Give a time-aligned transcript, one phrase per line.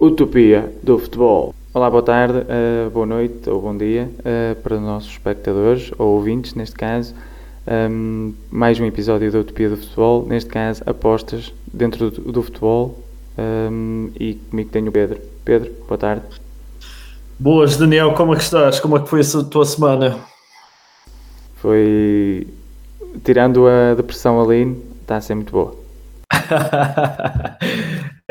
[0.00, 1.54] Utopia do Futebol.
[1.74, 6.14] Olá, boa tarde, uh, boa noite ou bom dia uh, para os nossos espectadores ou
[6.16, 7.14] ouvintes, neste caso.
[7.68, 12.98] Um, mais um episódio da Utopia do Futebol, neste caso apostas dentro do, do futebol
[13.36, 15.20] um, e comigo tenho o Pedro.
[15.44, 16.22] Pedro, boa tarde.
[17.38, 18.80] Boas, Daniel, como é que estás?
[18.80, 20.18] Como é que foi a tua semana?
[21.56, 22.48] Foi,
[23.22, 25.76] tirando a depressão ali, está a ser muito boa.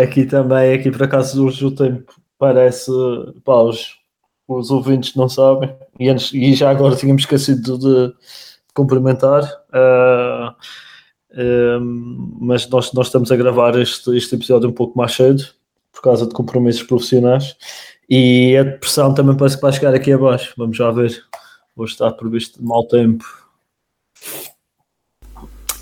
[0.01, 2.91] aqui também, aqui por acaso hoje o tempo parece,
[3.43, 3.97] pá, os,
[4.47, 8.13] os ouvintes não sabem, e, antes, e já agora tínhamos esquecido de,
[8.73, 10.51] cumprimentar, uh,
[11.31, 11.81] uh,
[12.39, 15.43] mas nós, nós estamos a gravar este, este episódio um pouco mais cedo,
[15.91, 17.57] por causa de compromissos profissionais,
[18.09, 21.23] e a depressão também parece que vai chegar aqui abaixo, vamos já ver,
[21.75, 23.25] hoje está previsto mau tempo,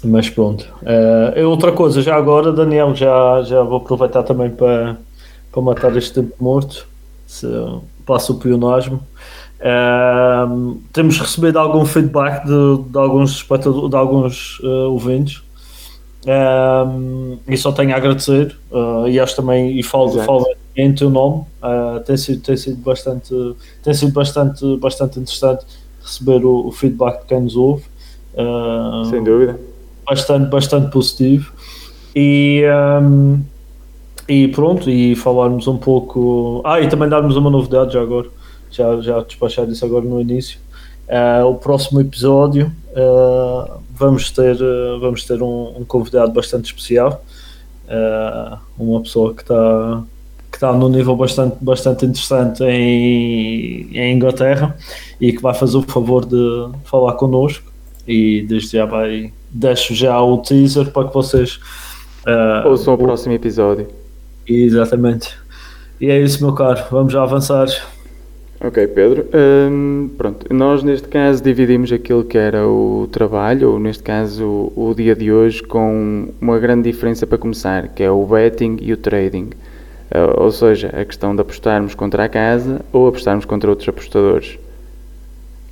[0.08, 0.68] mas pronto.
[0.82, 4.98] Uh, outra coisa, já agora, Daniel, já, já vou aproveitar também para,
[5.52, 6.88] para matar este tempo morto.
[7.26, 7.48] Se,
[8.08, 9.02] passo o pionasmo.
[9.60, 13.46] Uh, temos recebido algum feedback de, de alguns
[13.90, 15.44] de alguns uh, ouvintes.
[16.24, 18.58] Uh, e só tenho a agradecer.
[18.72, 20.46] Uh, e acho também, e falo, falo
[20.76, 23.34] em teu nome, uh, tem, sido, tem sido bastante
[23.84, 25.66] tem sido bastante, bastante interessante
[26.02, 27.84] receber o, o feedback de quem nos ouve.
[29.10, 29.60] Sem dúvida
[30.08, 31.52] bastante, bastante positivo.
[32.16, 32.64] E,
[33.02, 33.42] um,
[34.28, 36.62] e pronto, e falarmos um pouco.
[36.66, 38.28] Ah, e também darmos uma novidade já agora,
[38.72, 40.60] já, já despachar isso agora no início.
[41.08, 47.24] Uh, o próximo episódio uh, vamos ter, uh, vamos ter um, um, convidado bastante especial,
[48.78, 50.04] uma pessoa que está
[50.52, 54.76] que está num nível bastante, bastante interessante em, em Inglaterra
[55.20, 57.72] e que vai fazer o favor de falar connosco
[58.08, 61.60] e desde já vai deixo já o teaser para que vocês
[62.26, 63.88] uh, ouçam o próximo episódio.
[64.48, 65.36] Exatamente.
[66.00, 66.84] E é isso, meu caro.
[66.92, 67.68] Vamos já avançar.
[68.60, 69.28] Ok, Pedro.
[69.34, 74.44] Um, pronto, nós neste caso dividimos aquilo que era o trabalho, ou neste caso
[74.76, 78.78] o, o, dia de hoje, com uma grande diferença para começar, que é o betting
[78.82, 79.50] e o trading.
[80.10, 84.58] Uh, ou seja, a questão de apostarmos contra a casa ou apostarmos contra outros apostadores.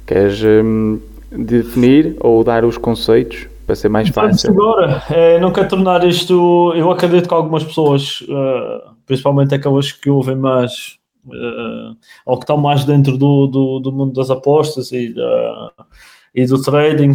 [0.05, 0.99] Queres um,
[1.31, 4.51] definir ou dar os conceitos para ser mais fácil.
[4.51, 6.73] Agora, é, não quero tornar isto.
[6.75, 11.95] Eu acredito que algumas pessoas, uh, principalmente aquelas que ouvem mais, uh,
[12.25, 15.83] ou que estão mais dentro do, do, do mundo das apostas e, uh,
[16.33, 17.13] e do trading,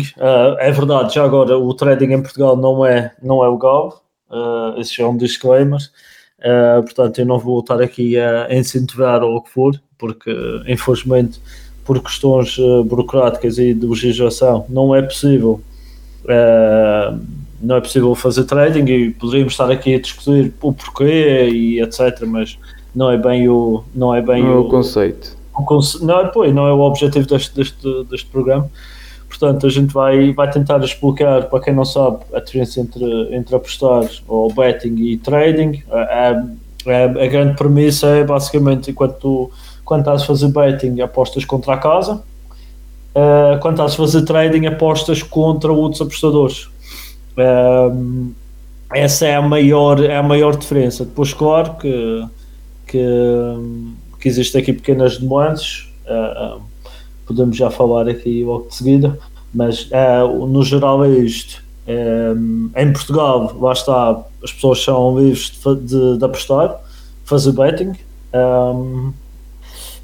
[0.59, 5.01] é verdade, já agora o trading em Portugal não é, não é legal, uh, esse
[5.01, 5.81] é um disclaimer.
[6.85, 10.33] portanto, eu não vou estar aqui a incentivar ou o que for, porque
[10.67, 11.41] infelizmente
[11.85, 12.57] por questões
[12.87, 15.61] burocráticas e de legislação não é possível
[17.61, 22.25] não é possível fazer trading e poderíamos estar aqui a discutir o porquê e etc,
[22.27, 22.59] mas
[22.95, 25.37] não é bem o não é bem não o, é o conceito.
[25.57, 28.71] O conce, não, pois, não é o objetivo deste, deste, deste programa.
[29.29, 33.55] Portanto, a gente vai, vai tentar explicar, para quem não sabe, a diferença entre, entre
[33.55, 35.83] apostar ou betting e trading.
[35.91, 39.51] A, a, a grande premissa é basicamente enquanto tu,
[39.85, 42.23] quando estás a fazer betting, apostas contra a casa
[43.15, 46.69] uh, quando estás a fazer trading, apostas contra outros apostadores.
[47.37, 48.33] Uh,
[48.93, 51.05] essa é a maior, é a maior diferença.
[51.05, 52.27] Depois, claro que,
[52.87, 52.99] que,
[54.21, 56.61] que existem aqui pequenas nuances, uh,
[57.27, 59.19] podemos já falar aqui logo de seguida,
[59.55, 59.89] mas
[60.49, 61.63] no geral é isto.
[62.77, 66.81] em Portugal, lá está, as pessoas são livres de, de, de apostar,
[67.25, 67.93] fazer betting,
[68.35, 69.13] um,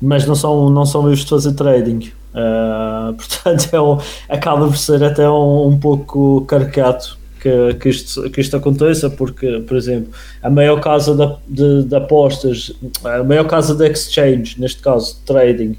[0.01, 2.13] mas não são, não são livres de fazer trading.
[2.37, 3.99] Uh, portanto, é um,
[4.29, 9.61] acaba por ser até um, um pouco caricato que, que, isto, que isto aconteça, porque,
[9.61, 12.73] por exemplo, a maior casa de, de, de apostas,
[13.05, 15.77] a maior casa de exchange, neste caso trading,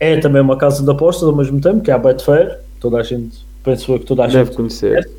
[0.00, 3.02] é também uma casa de apostas ao mesmo tempo, que é a Betfair, toda a
[3.02, 5.10] gente, penso que toda a Deve gente conhecer.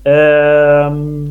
[0.00, 1.30] Uh,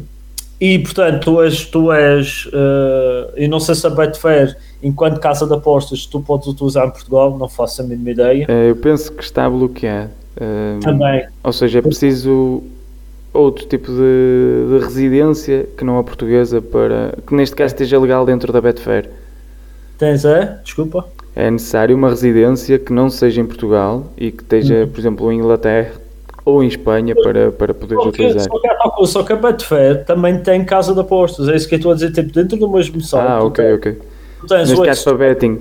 [0.60, 5.46] e portanto, tu és, tu és uh, e não sei se a Betfair enquanto casa
[5.46, 8.46] de apostas tu podes utilizar em Portugal, não faço a mínima ideia.
[8.48, 10.10] Eh, eu penso que está bloqueado.
[10.40, 11.26] Eh, Também.
[11.44, 12.64] Ou seja, é preciso
[13.34, 18.26] outro tipo de, de, residência que não a portuguesa para que neste caso esteja legal
[18.26, 19.10] dentro da Betfair.
[19.98, 20.60] Tens é?
[20.64, 21.06] Desculpa.
[21.36, 24.88] É necessário uma residência que não seja em Portugal e que esteja, uhum.
[24.88, 25.92] por exemplo, em Inglaterra
[26.44, 28.50] ou em Espanha para, para poderes só que, utilizar.
[28.50, 31.78] Só que, só que a Betfair também tem casa de apostas, é isso que eu
[31.78, 33.28] estou a dizer, tipo, dentro do mesmo site.
[33.28, 33.98] Ah, ok, ok
[34.48, 35.60] tens Neste caso para betting.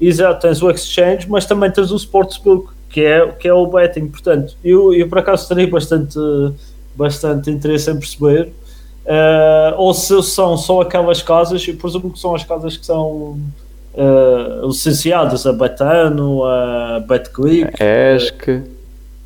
[0.00, 4.08] Exato, tens o exchange, mas também tens o sportsbook, que é, que é o betting.
[4.08, 6.18] Portanto, eu, eu por acaso teria bastante,
[6.96, 8.52] bastante interesse em perceber
[9.04, 13.38] uh, ou se são só aquelas casas, eu presumo que são as casas que são
[13.94, 18.62] uh, licenciadas a Betano, a BetClick, ESC.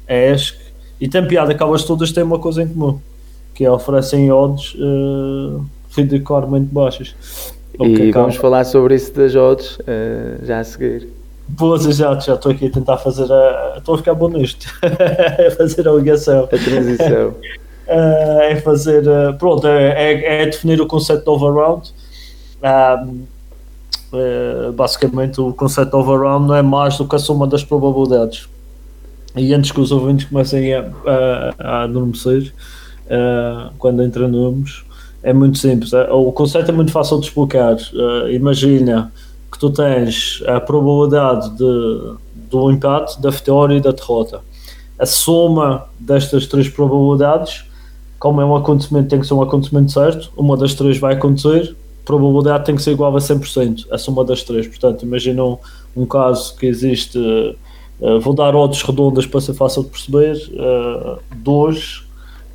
[0.09, 0.57] ESC,
[1.01, 2.99] e tem piada que elas todas têm uma coisa em comum,
[3.55, 5.65] que é oferecem odds uh,
[5.95, 7.15] ridicularmente baixas.
[7.81, 11.09] E vamos falar sobre isso das odds uh, já a seguir.
[11.47, 13.75] Boas, exato, já estou aqui a tentar fazer a.
[13.77, 14.67] Estou a ficar bom nisto.
[14.83, 16.45] a fazer a ligação.
[16.45, 17.29] A transição.
[17.31, 19.07] uh, é fazer.
[19.07, 21.93] Uh, pronto, é, é, é, definir o conceito de overround.
[22.63, 23.25] Um,
[24.13, 28.49] uh, basicamente, o conceito de overround não é mais do que a soma das probabilidades.
[29.37, 32.55] E antes que os ouvintes comecem a, a, a adormecer,
[33.79, 34.85] quando entram números,
[35.25, 35.91] é muito simples.
[36.13, 37.77] O conceito é muito fácil de explicar.
[38.31, 39.11] imagina
[39.51, 42.15] que tu tens a probabilidade de,
[42.51, 44.41] do empate, da vitória e da derrota.
[44.99, 47.65] A soma destas três probabilidades,
[48.19, 51.75] como é um acontecimento, tem que ser um acontecimento certo, uma das três vai acontecer,
[52.03, 54.67] a probabilidade tem que ser igual a 100%, a soma das três.
[54.67, 55.57] Portanto, imagina um,
[55.97, 61.19] um caso que existe, uh, vou dar odds redondas para ser fácil de perceber, uh,
[61.37, 62.05] dois,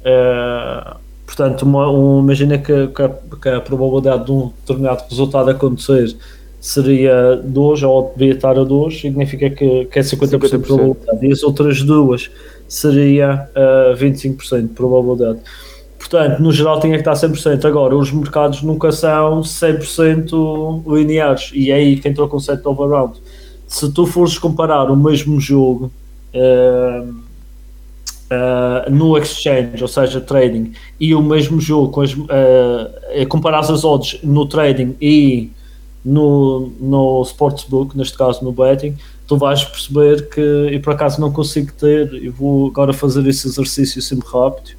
[0.01, 0.97] uh,
[1.29, 3.09] portanto, uma, um, imagina que, que, a,
[3.39, 6.17] que a probabilidade de um determinado resultado acontecer
[6.59, 10.49] seria 2 ou devia estar a 2, significa que, que é 50%, 50%.
[10.49, 11.27] de probabilidade.
[11.27, 12.31] E as outras duas
[12.67, 15.39] seria uh, 25% de probabilidade.
[15.99, 17.63] Portanto, no geral tinha que estar 100%.
[17.63, 22.67] Agora, os mercados nunca são 100% lineares e é aí que entra o conceito de
[22.67, 23.19] overround.
[23.67, 25.91] Se tu fores comparar o mesmo jogo
[26.33, 27.28] uh,
[28.31, 32.27] uh, no exchange, ou seja, trading, e o mesmo jogo, com as, uh,
[33.27, 35.49] comparares as odds no trading e
[36.03, 38.95] no, no sportsbook, neste caso no betting,
[39.27, 43.47] tu vais perceber que, e por acaso não consigo ter, e vou agora fazer esse
[43.47, 44.71] exercício sempre rápido,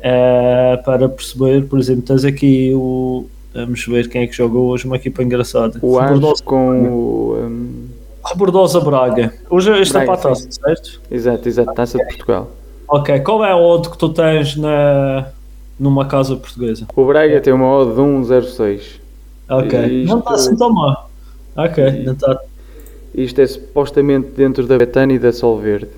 [0.00, 4.84] é, para perceber, por exemplo, tens aqui o, vamos ver quem é que jogou hoje,
[4.86, 5.78] uma equipa engraçada.
[5.80, 7.36] O Aves com o...
[7.36, 7.84] Um...
[8.26, 9.34] Rebordosa Braga.
[9.50, 11.00] Hoje este é para a taça, certo?
[11.10, 12.50] Exato, exato, taça de Portugal.
[12.94, 15.26] Ok, qual é a odd que tu tens na,
[15.80, 16.86] numa casa portuguesa?
[16.94, 19.00] O Braga tem uma odd de 1,06.
[19.48, 20.02] Ok.
[20.02, 20.12] Isto...
[20.12, 21.10] Não está assim tão mal.
[21.56, 22.38] Ok, não está.
[23.12, 25.88] Isto é supostamente dentro da Betânia e da Solverde.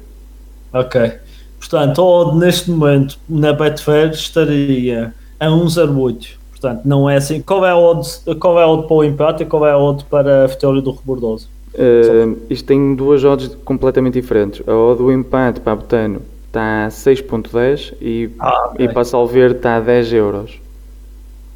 [0.72, 1.12] Ok.
[1.58, 6.28] Portanto, odd neste momento na Betfair estaria a 1,08.
[6.50, 7.42] Portanto, não é assim.
[7.42, 8.08] Qual é a odd,
[8.40, 10.80] qual é a odd para o empate e qual é a odd para a vitória
[10.80, 11.46] do Rebordoso?
[11.74, 14.66] Uh, isto tem duas odds completamente diferentes.
[14.66, 16.22] A odd do empate para a Betano
[16.56, 18.86] está a 6.10 e, ah, okay.
[18.86, 20.60] e para a Solverde está a 10 euros.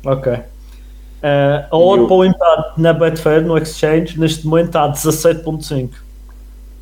[0.05, 0.33] Ok.
[0.33, 5.91] Uh, a odd para o empate na Betfair, no Exchange, neste momento está a 17.5.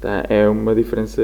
[0.01, 1.23] Tá, é uma diferença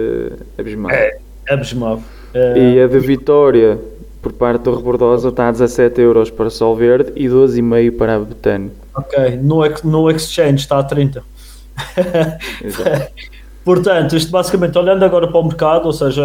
[0.58, 0.91] abismal.
[0.91, 1.19] É,
[1.49, 1.96] abismal.
[2.35, 3.79] Uh, e a de vitória
[4.20, 8.19] por parte do Rebordosa está a 17 euros para Sol Verde e 12,5 para a
[8.19, 8.73] Betano.
[8.96, 11.23] Ok, no, no Exchange está a 30.
[12.64, 13.12] Exato.
[13.65, 16.23] Portanto, isto basicamente, olhando agora para o mercado, ou seja,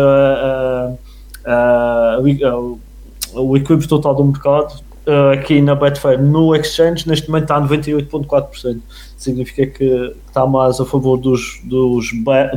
[1.47, 2.79] uh, uh,
[3.35, 4.73] o equilíbrio total do mercado,
[5.33, 8.79] aqui na Betfair no Exchange, neste momento está a 98,4%.
[9.17, 12.11] Significa que está mais a favor dos, dos,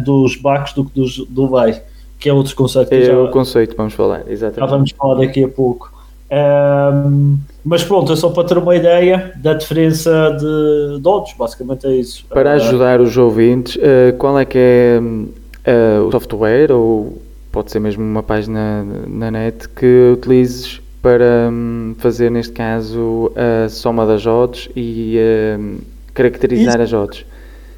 [0.04, 0.36] dos
[0.74, 1.80] do que dos, do buy,
[2.18, 2.92] que é outro conceito.
[2.92, 4.60] É já, o conceito, vamos falar, exatamente.
[4.60, 5.91] Já vamos falar daqui a pouco.
[6.32, 11.92] Um, mas pronto, é só para ter uma ideia da diferença de, odds, basicamente é
[11.92, 12.24] isso.
[12.30, 17.20] Para ajudar os ouvintes, uh, qual é que é uh, o software ou
[17.52, 23.68] pode ser mesmo uma página na net que utilizes para um, fazer, neste caso, a
[23.68, 25.18] soma das odds e
[25.58, 25.78] um,
[26.14, 26.82] caracterizar Isso.
[26.82, 27.26] as odds?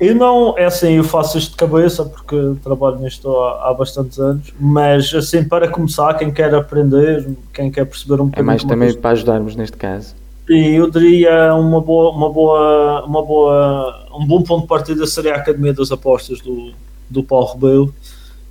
[0.00, 4.18] Eu não, é assim, eu faço isto de cabeça porque trabalho nisto há, há bastantes
[4.18, 8.40] anos, mas assim, para começar, quem quer aprender, quem quer perceber um pouco.
[8.40, 10.14] É mais também para ajudarmos neste caso.
[10.46, 15.34] Sim, eu diria uma boa, uma boa, uma boa, um bom ponto de partida seria
[15.34, 16.72] a Academia das Apostas do,
[17.08, 17.94] do Paulo Rebelo,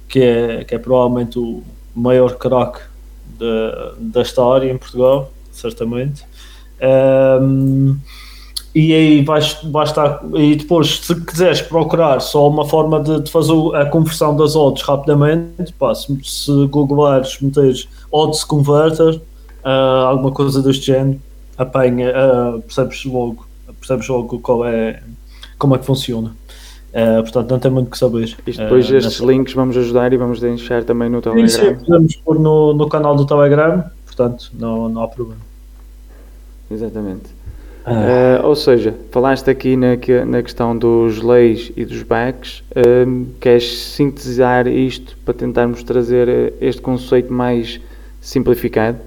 [0.08, 1.62] que é, que é provavelmente o
[1.94, 2.80] maior craque
[3.38, 6.24] da, da história em Portugal, certamente.
[6.82, 7.98] Um,
[8.76, 13.54] e aí vais, basta e depois se quiseres procurar só uma forma de, de fazer
[13.76, 19.16] a conversão das odds rapidamente pá, se, se googlares meteres odds converter
[19.64, 21.20] uh, alguma coisa deste género
[21.58, 23.46] apanha, uh, percebes logo
[23.80, 25.02] percebes logo qual é
[25.60, 26.36] como é que funciona
[26.94, 28.38] Uh, portanto, não tem muito que saber.
[28.46, 31.48] E depois uh, estes links vamos ajudar e vamos deixar também no Telegram.
[31.48, 35.42] Sim, podemos pôr no, no canal do Telegram, portanto, não, não há problema.
[36.70, 37.43] Exatamente.
[37.86, 42.64] Uh, ou seja, falaste aqui na, na questão dos leis e dos backs,
[43.42, 47.82] queres sintetizar isto para tentarmos trazer este conceito mais
[48.22, 48.98] simplificado?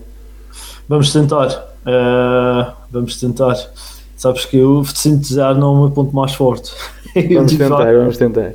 [0.88, 1.48] Vamos tentar.
[1.86, 3.56] Uh, vamos tentar.
[4.16, 6.72] Sabes que o sintetizar não é o meu ponto mais forte.
[7.32, 8.52] Vamos tentar, vamos tentar.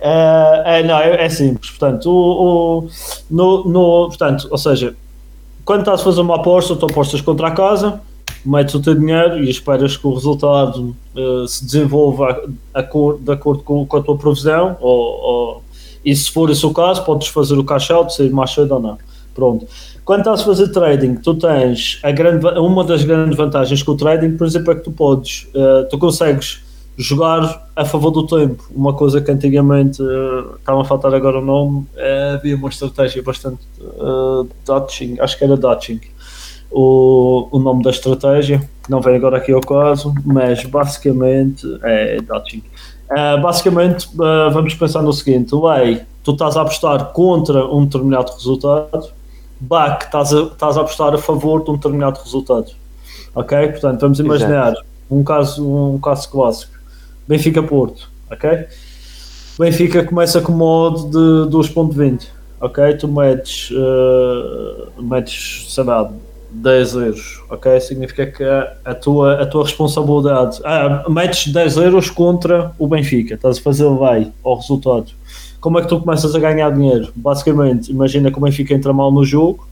[0.00, 1.70] é, não, é, é, simples.
[1.72, 2.88] Portanto, o, o,
[3.30, 4.96] no, no, portanto, ou seja,
[5.62, 8.00] quando estás a fazer uma aposta, tu apostas contra a casa,
[8.44, 12.42] metes o teu dinheiro e esperas que o resultado uh, se desenvolva
[12.74, 15.62] a, a cor, de acordo com, com, a tua provisão, ou, ou,
[16.04, 18.80] e se for esse o caso, podes fazer o cash out, sair mais cedo ou
[18.80, 18.98] não.
[19.34, 19.66] Pronto.
[20.04, 23.96] Quando estás a fazer trading, tu tens a grande, uma das grandes vantagens com o
[23.96, 26.62] trading, por exemplo, é que tu podes, uh, tu consegues
[26.96, 28.64] jogar a favor do tempo.
[28.74, 31.86] Uma coisa que antigamente uh, estava a faltar agora o nome,
[32.34, 36.00] havia uma estratégia bastante uh, Dutching, acho que era Dutching,
[36.70, 42.20] o, o nome da estratégia, que não vem agora aqui ao caso, mas basicamente é
[42.20, 42.62] Dutching.
[43.10, 48.32] Uh, basicamente, uh, vamos pensar no seguinte: Lei, tu estás a apostar contra um determinado
[48.32, 49.08] resultado,
[49.58, 52.70] back, estás a, estás a apostar a favor de um determinado resultado.
[53.34, 53.68] Ok?
[53.68, 54.74] Portanto, vamos imaginar
[55.10, 56.72] um caso, um caso clássico:
[57.26, 58.08] Benfica Porto.
[58.30, 58.48] Ok?
[59.58, 61.10] Benfica começa com modo
[61.48, 62.28] de 2.20.
[62.60, 62.94] Ok?
[62.94, 66.10] Tu metes, uh, metes sei lá,
[66.50, 67.80] 10 euros, ok?
[67.80, 68.44] Significa que
[68.84, 70.60] a, tua, a tua responsabilidade.
[70.64, 75.12] Ah, metes 10 euros contra o Benfica, estás a fazer vai ao resultado.
[75.60, 77.12] Como é que tu começas a ganhar dinheiro?
[77.14, 79.68] Basicamente, imagina que o Benfica entra mal no jogo.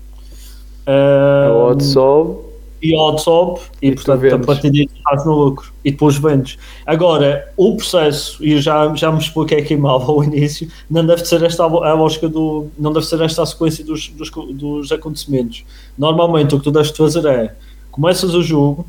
[0.86, 2.47] Uh, a odd sobe
[2.82, 6.58] e a odd sobe e, e portanto a partir estás no lucro e depois vendes.
[6.86, 11.42] Agora, o processo, e já, já me expliquei aqui mal ao início, não deve ser
[11.42, 12.68] esta a lógica do.
[12.78, 15.64] não deve ser esta a sequência dos, dos, dos acontecimentos.
[15.96, 17.54] Normalmente o que tu deves fazer é
[17.90, 18.86] começas o jogo,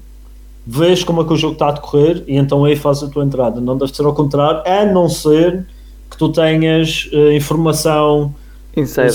[0.66, 3.24] vês como é que o jogo está a decorrer e então aí fazes a tua
[3.24, 3.60] entrada.
[3.60, 5.66] Não deve ser ao contrário, a não ser
[6.10, 8.34] que tu tenhas uh, informação
[8.76, 9.14] Inside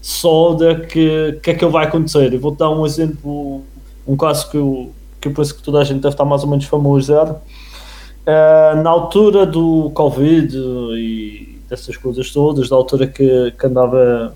[0.00, 2.32] só da que, que é que vai acontecer.
[2.32, 3.62] Eu vou dar um exemplo
[4.10, 4.90] um caso que eu,
[5.20, 7.36] que eu penso que toda a gente deve estar mais ou menos familiarizado.
[8.22, 14.34] Uh, na altura do Covid e dessas coisas todas, da altura que, que andava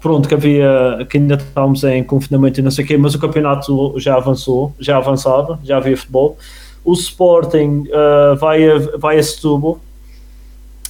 [0.00, 3.18] pronto, que havia, que ainda estávamos em confinamento e não sei o quê, mas o
[3.18, 6.38] campeonato já avançou, já avançava, já havia futebol.
[6.84, 9.80] O Sporting uh, vai, a, vai a Setúbal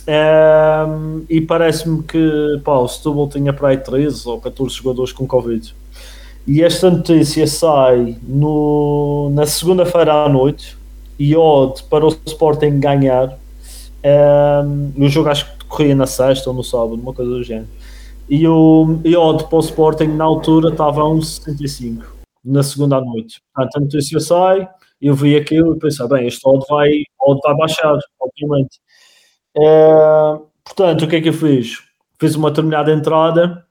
[0.08, 5.26] um, e parece-me que pá, o Setúbal tinha para aí 13 ou 14 jogadores com
[5.26, 5.74] Covid.
[6.48, 10.78] E esta notícia sai no, na segunda-feira à noite
[11.18, 13.38] e odd para o Sporting ganhar.
[14.64, 17.68] Um, o jogo acho que corria na sexta ou no sábado, uma coisa do género.
[18.30, 22.04] E o e odd para o Sporting na altura estava a 1,65
[22.42, 23.42] na segunda à noite.
[23.54, 24.66] Portanto, a notícia sai,
[25.02, 26.88] eu vi aquilo e pensei, bem, este odd vai,
[27.26, 28.80] odd vai baixar, obviamente.
[29.54, 31.82] Uh, portanto, o que é que eu fiz?
[32.18, 33.67] Fiz uma determinada entrada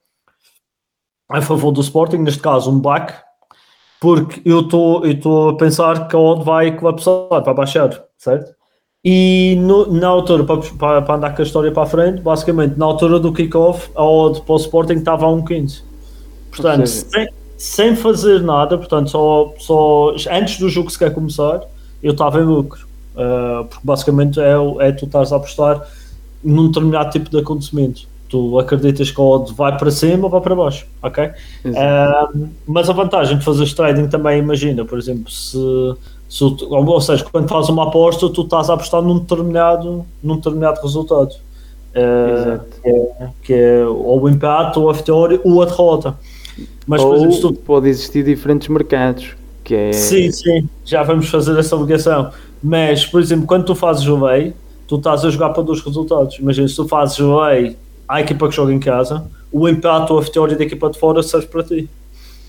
[1.30, 3.14] a favor do Sporting, neste caso um back,
[4.00, 8.56] porque eu estou a pensar que a odd vai colapsar, vai baixar, certo?
[9.04, 12.86] E no, na altura, para, para, andar com a história para a frente, basicamente, na
[12.86, 15.82] altura do kickoff, a odd para o Sporting estava a 1,15.
[16.52, 21.62] Portanto, sem, sem fazer nada, portanto, só, só antes do jogo sequer começar,
[22.02, 22.88] eu estava em lucro.
[23.16, 25.88] Uh, porque basicamente é, é tu estás a apostar
[26.44, 30.42] num determinado tipo de acontecimento tu acreditas que o odd vai para cima ou vai
[30.42, 31.26] para baixo, ok?
[31.66, 35.58] Uh, mas a vantagem de fazer trading também, imagina, por exemplo, se,
[36.28, 40.82] se ou seja, quando fazes uma aposta, tu estás a apostar num determinado, num determinado
[40.82, 41.32] resultado.
[41.96, 46.16] Uh, que, é, que é ou o empate, ou a vitória, ou a derrota.
[46.86, 47.54] Mas, ou exemplo, tu...
[47.54, 49.36] pode existir diferentes mercados.
[49.64, 49.94] Que é...
[49.94, 52.32] Sim, sim, já vamos fazer essa ligação.
[52.64, 54.54] Mas, por exemplo, quando tu fazes o lei,
[54.88, 56.38] tu estás a jogar para dois resultados.
[56.40, 57.76] Imagina, se tu fazes o lei
[58.08, 61.22] à equipa que joga em casa, o empate ou a vitória da equipa de fora
[61.22, 61.90] serve para ti.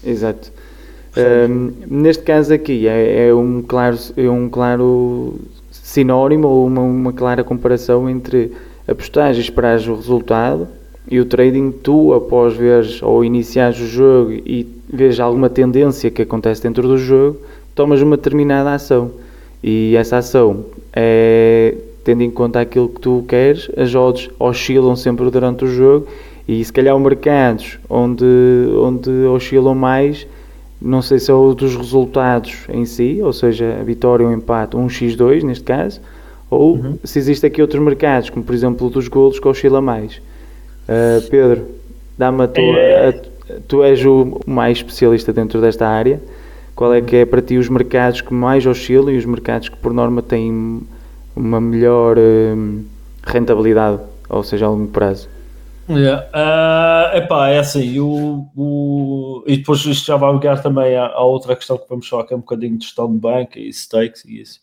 [0.05, 0.53] Exato.
[1.17, 7.13] Um, neste caso aqui é, é, um claro, é um claro sinónimo ou uma, uma
[7.13, 8.53] clara comparação entre
[8.87, 10.69] apostar e esperar o resultado
[11.11, 16.23] e o trading, tu após veres ou iniciares o jogo e vês alguma tendência que
[16.23, 17.41] acontece dentro do jogo,
[17.75, 19.11] tomas uma determinada ação
[19.63, 21.75] e essa ação é
[22.09, 26.07] tendo em conta aquilo que tu queres, as odds oscilam sempre durante o jogo
[26.49, 28.25] e se calhar os mercados onde,
[28.83, 30.27] onde oscilam mais,
[30.81, 34.75] não sei se é o dos resultados em si, ou seja, a vitória ou empate,
[34.75, 36.01] um x2 neste caso,
[36.49, 36.99] ou uhum.
[37.05, 40.17] se existe aqui outros mercados, como por exemplo o dos golos que oscila mais.
[40.89, 41.67] Uh, Pedro,
[42.17, 42.79] dá-me a tua.
[42.79, 43.09] É...
[43.11, 46.23] A, tu és o mais especialista dentro desta área.
[46.75, 49.77] Qual é que é para ti os mercados que mais oscilam e os mercados que
[49.77, 50.81] por norma têm
[51.39, 52.85] uma melhor hum,
[53.25, 55.29] rentabilidade, ou seja, a longo prazo?
[55.89, 56.27] Yeah.
[56.35, 61.25] Uh, epá, é assim, o, o, e depois isto já vai ligar também à, à,
[61.25, 64.23] outra questão que vamos falar, que é um bocadinho de gestão de banca e stakes
[64.27, 64.61] e isso.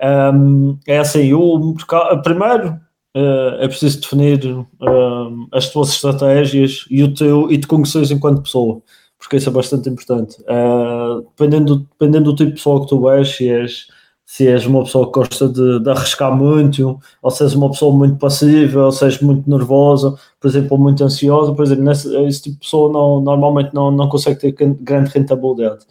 [0.00, 1.74] Um, é assim, o
[2.22, 2.78] primeiro
[3.16, 8.42] uh, é preciso definir uh, as tuas estratégias e o teu e te conheceres enquanto
[8.42, 8.80] pessoa,
[9.18, 10.36] porque isso é bastante importante.
[10.42, 13.88] Uh, dependendo, dependendo do tipo de pessoa que tu és, se és
[14.28, 17.96] se és uma pessoa que gosta de, de, arriscar muito, ou se és uma pessoa
[17.96, 22.14] muito passiva, ou se és muito nervosa, por exemplo, ou muito ansiosa, por exemplo, nesse,
[22.26, 25.86] esse tipo de pessoa não, normalmente não, não consegue ter grande rentabilidade.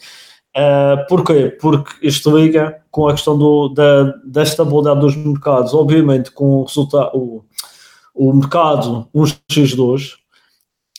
[0.55, 1.57] Uh, porquê?
[1.59, 5.73] Porque isto liga com a questão do, da, da estabilidade dos mercados.
[5.73, 7.43] Obviamente, com o resultado,
[8.13, 10.11] o, mercado 1x2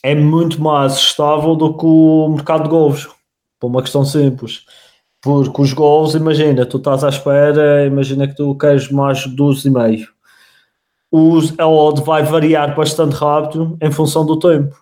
[0.03, 3.07] é muito mais estável do que o mercado de golfos,
[3.57, 4.65] por uma questão simples
[5.21, 10.07] porque os gols, imagina, tu estás à espera, imagina que tu queres mais 12,5.
[11.57, 14.75] A odd vai variar bastante rápido em função do tempo,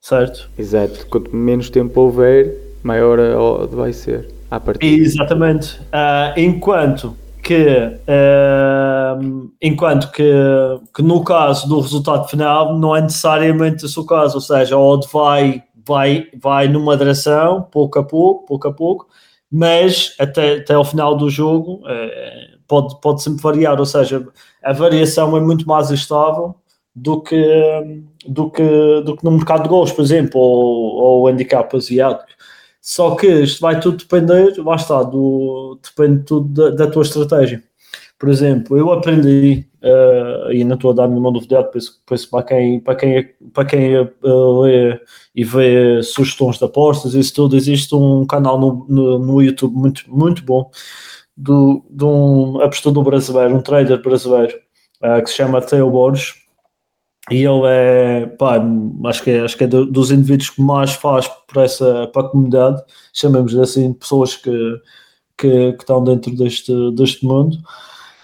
[0.00, 0.48] certo?
[0.56, 1.06] Exato.
[1.08, 4.28] Quanto menos tempo houver, maior a odd vai ser.
[4.50, 4.84] À partida.
[4.84, 5.78] Exatamente.
[5.92, 7.66] Uh, enquanto que,
[8.06, 10.32] uh, enquanto que,
[10.94, 14.78] que no caso do resultado final não é necessariamente esse o caso, ou seja, a
[14.78, 19.08] odd vai, vai, vai numa direção, pouco a pouco, pouco a pouco,
[19.50, 24.26] mas até, até ao final do jogo é, pode, pode sempre variar, ou seja,
[24.62, 26.54] a variação é muito mais estável
[26.94, 31.74] do que, do que, do que no mercado de gols, por exemplo, ou, ou handicap
[31.76, 32.30] asiático.
[32.80, 37.62] Só que isto vai tudo depender, lá está, do, depende tudo da, da tua estratégia.
[38.18, 42.44] Por exemplo, eu aprendi, uh, e não estou a dar nenhuma novidade, penso, penso para
[42.44, 45.00] quem, para quem, para quem uh, lê
[45.34, 50.04] e vê sugestões de apostas, isso tudo, existe um canal no, no, no YouTube muito,
[50.08, 50.70] muito bom
[51.36, 54.58] do, de um apostador brasileiro, um trader brasileiro,
[55.02, 56.34] uh, que se chama Theo Borges,
[57.30, 58.60] e ele é, pá,
[59.06, 62.28] acho que é, acho que é dos indivíduos que mais faz para essa para a
[62.28, 62.82] comunidade,
[63.12, 64.50] chamamos assim, pessoas que,
[65.38, 67.56] que, que estão dentro deste, deste mundo.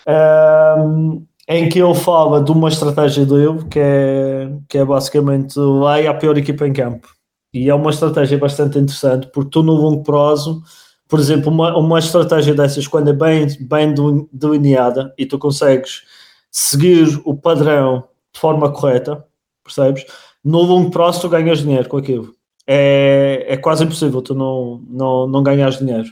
[0.09, 6.11] Um, em que ele fala de uma estratégia dele que é, que é basicamente leia
[6.11, 7.09] a pior equipa em campo.
[7.54, 10.62] E é uma estratégia bastante interessante porque tu no longo prazo,
[11.09, 13.94] por exemplo, uma, uma estratégia dessas quando é bem, bem
[14.32, 16.02] delineada e tu consegues
[16.50, 18.04] seguir o padrão
[18.35, 19.24] de forma correta,
[19.62, 20.04] percebes?
[20.44, 22.35] No longo prazo tu ganhas dinheiro com aquilo.
[22.66, 26.09] É, é quase impossível tu não, não, não ganhas dinheiro.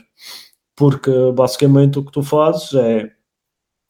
[0.75, 3.11] Porque basicamente o que tu fazes é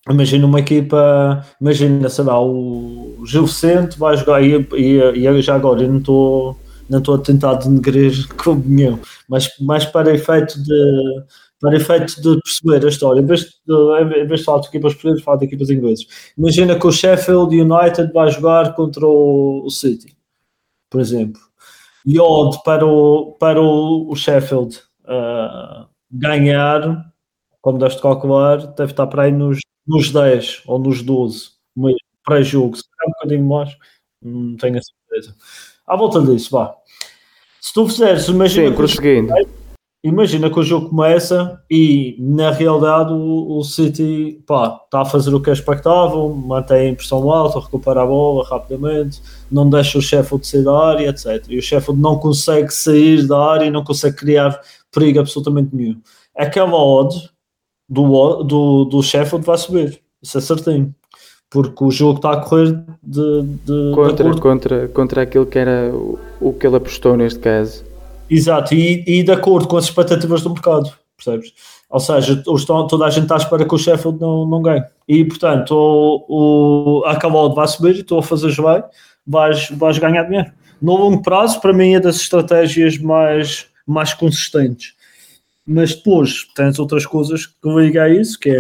[0.09, 5.55] imagina uma equipa, imagina, sei lá, o Gil Vicente vai jogar e, e, e já
[5.55, 10.61] agora eu não estou não estou a tentar denegrir como nenhum, mas, mas para efeito
[10.61, 11.23] de
[11.59, 14.93] para efeito de perceber a história, em vez de, em vez de falar de equipas
[14.93, 16.05] portuguesas, falar de equipas inglesas.
[16.37, 20.15] Imagina que o Sheffield United vai jogar contra o, City,
[20.89, 21.41] por exemplo.
[22.05, 27.11] E odd para o, para o, Sheffield uh, ganhar,
[27.61, 31.49] como deves calcular, deve estar para aí nos nos 10 ou nos 12,
[32.25, 33.77] pré-jogo, se calhar um bocadinho mais,
[34.21, 35.35] não tenho a certeza.
[35.87, 36.75] À volta disso, vá.
[37.61, 38.69] Se tu fizeres, imagina.
[38.69, 39.33] Sim, prosseguindo.
[40.03, 45.33] Imagina que o jogo começa e na realidade o, o City pá, está a fazer
[45.33, 49.19] o que é expectável, mantém a impressão alta, recupera a bola rapidamente,
[49.51, 51.43] não deixa o Sheffield sair da área, etc.
[51.49, 55.99] E o Sheffield não consegue sair da área e não consegue criar perigo absolutamente nenhum.
[56.37, 57.27] Aquela odd
[57.87, 60.01] do, do, do Sheffield vai subir.
[60.21, 60.93] Isso é certinho.
[61.49, 65.91] Porque o jogo está a correr de, de contra, de contra, contra aquilo que era
[65.93, 67.83] o, o que ele apostou neste caso.
[68.29, 71.53] Exato, e, e de acordo com as expectativas do mercado, percebes?
[71.89, 74.83] Ou seja, toda a gente está à espera que o Sheffield não, não ganhe.
[75.07, 78.83] E portanto, o, o, a Cavaldo vai subir e estou a fazer bem,
[79.25, 80.51] vais, vais ganhar dinheiro.
[80.81, 84.94] No longo prazo, para mim, é das estratégias mais, mais consistentes
[85.65, 88.59] mas depois tens outras coisas que ligam a isso, que é,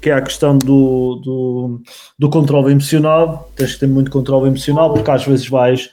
[0.00, 1.80] que é a questão do, do,
[2.18, 5.90] do controle emocional, tens que ter muito controle emocional, porque às vezes vais,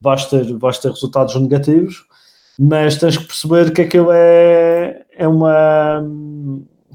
[0.00, 2.04] vais, ter, vais ter resultados negativos,
[2.58, 6.02] mas tens que perceber que aquilo é, é uma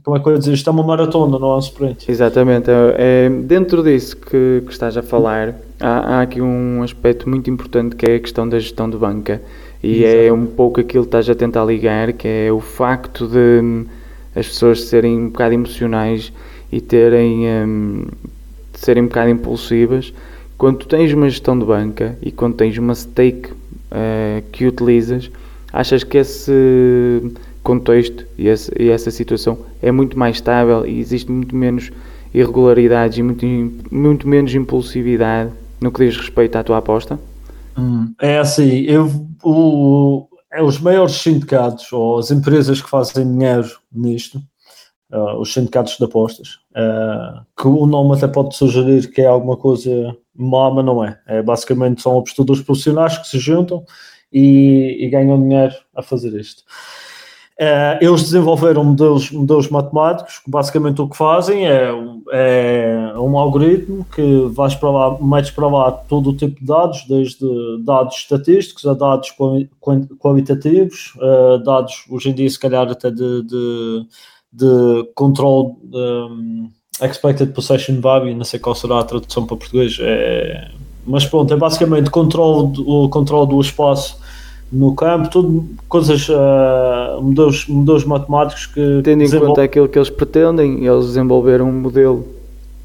[0.04, 2.10] como é que eu ia dizer, isto é uma maratona, não é um sprint.
[2.10, 7.30] Exatamente, é, é dentro disso que, que estás a falar, há, há aqui um aspecto
[7.30, 9.42] muito importante que é a questão da gestão de banca
[9.84, 10.24] e Exato.
[10.24, 13.86] é um pouco aquilo que estás a tentar ligar, que é o facto de hum,
[14.36, 16.32] as pessoas serem um bocado emocionais
[16.72, 18.06] e terem um,
[18.74, 20.14] serem um bocado impulsivas.
[20.58, 25.32] Quando tu tens uma gestão de banca e quando tens uma stake uh, que utilizas,
[25.74, 31.32] achas que esse contexto e, esse, e, essa situação é muito mais estável e existe
[31.32, 31.92] muito menos
[32.34, 33.46] irregularidades e muito,
[33.92, 37.20] muito menos impulsividade no que diz respeito à tua aposta?
[37.82, 39.10] Hum, é assim, eu,
[39.44, 44.38] o, é os maiores sindicatos ou as empresas que fazem dinheiro nisto,
[45.12, 49.58] uh, os sindicatos de apostas, uh, que o nome até pode sugerir que é alguma
[49.58, 51.20] coisa má, mas não é.
[51.26, 53.84] é basicamente são apostadores profissionais que se juntam
[54.32, 56.64] e, e ganham dinheiro a fazer isto.
[57.62, 61.92] Uh, eles desenvolveram modelos, modelos matemáticos que basicamente o que fazem é,
[62.32, 67.06] é um algoritmo que vais para lá, metes para lá todo o tipo de dados,
[67.08, 67.46] desde
[67.86, 69.32] dados estatísticos a dados
[70.18, 74.08] qualitativos, uh, dados hoje em dia se calhar até de, de,
[74.52, 76.68] de control um,
[77.00, 80.68] expected possession value, não sei qual será a tradução para português, é,
[81.06, 84.20] mas pronto, é basicamente o controle do espaço
[84.72, 89.02] no campo, tudo coisas, uh, modelos, modelos matemáticos que.
[89.04, 92.26] Tendo em conta aquilo que eles pretendem, eles desenvolveram um modelo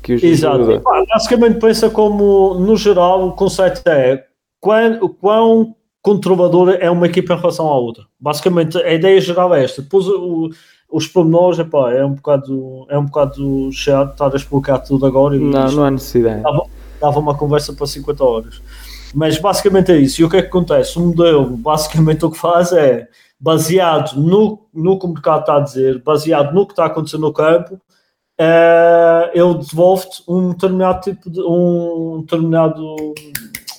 [0.02, 0.62] que os Exato.
[0.62, 0.82] ajuda.
[1.08, 4.24] basicamente pensa como, no geral, o conceito é
[4.60, 8.04] quão, quão controladora é uma equipa em relação à outra.
[8.18, 9.82] Basicamente, a ideia geral é esta.
[9.82, 10.50] Depois, o,
[10.90, 15.36] os pormenores, epá, é um bocado, é um bocado chato estar a explicar tudo agora.
[15.36, 16.42] não, não há necessidade.
[16.42, 16.62] Dava,
[17.00, 18.62] dava uma conversa para 50 horas.
[19.16, 20.20] Mas basicamente é isso.
[20.20, 20.98] E o que é que acontece?
[20.98, 23.08] O modelo, basicamente, o que faz é,
[23.40, 27.16] baseado no, no que o mercado está a dizer, baseado no que está a acontecer
[27.16, 27.80] no campo,
[28.38, 31.40] é, ele devolve-te um determinado tipo de.
[31.40, 32.84] um determinado.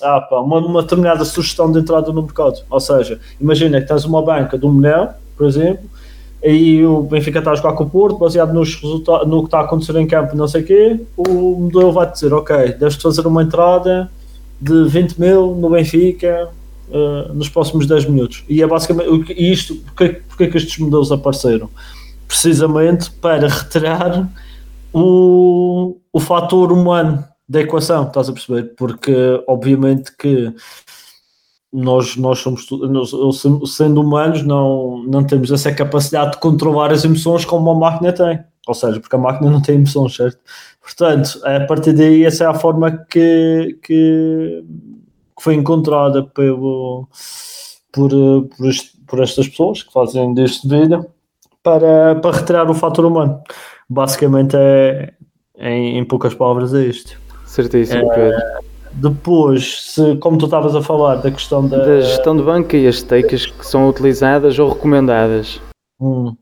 [0.02, 2.64] Ah, pá, uma, uma determinada sugestão de entrada no mercado.
[2.68, 5.88] Ou seja, imagina que tens uma banca de um milhão, por exemplo,
[6.42, 9.60] e o Benfica está a jogar com o Porto, baseado nos resultados, no que está
[9.60, 13.24] a acontecer em campo, não sei o quê, o modelo vai-te dizer, ok, deves fazer
[13.24, 14.10] uma entrada
[14.60, 16.50] de 20 mil no Benfica
[16.88, 18.44] uh, nos próximos 10 minutos.
[18.48, 21.68] E é basicamente e isto, porque, porque é que estes modelos apareceram?
[22.26, 24.28] Precisamente para retirar
[24.92, 28.74] o, o fator humano da equação, estás a perceber?
[28.76, 30.52] Porque obviamente que
[31.72, 33.10] nós, nós somos nós,
[33.74, 38.40] sendo humanos não, não temos essa capacidade de controlar as emoções como uma máquina tem.
[38.66, 40.38] Ou seja, porque a máquina não tem emoções, certo?
[40.88, 44.64] Portanto, a partir daí, essa é a forma que, que,
[45.36, 47.06] que foi encontrada pelo,
[47.92, 48.10] por,
[48.56, 51.04] por, este, por, estas pessoas que fazem deste vídeo
[51.62, 53.38] para, para retirar o fator humano.
[53.88, 55.12] Basicamente, é,
[55.58, 57.20] em, em poucas palavras, é isto.
[57.44, 58.38] Certíssimo, Pedro.
[58.94, 62.86] Depois, se, como tu estavas a falar da questão da, da gestão de banca e
[62.86, 65.60] as stakes que são utilizadas ou recomendadas.
[66.00, 66.34] Hum.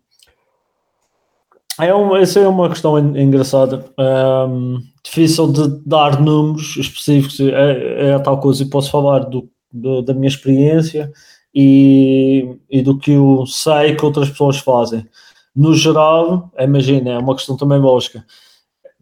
[1.79, 3.85] É uma, essa é uma questão engraçada.
[3.99, 9.49] Um, difícil de dar números específicos, é, é a tal coisa, e posso falar do,
[9.71, 11.13] do, da minha experiência
[11.55, 15.07] e, e do que eu sei que outras pessoas fazem.
[15.55, 18.25] No geral, imagina, é uma questão também lógica.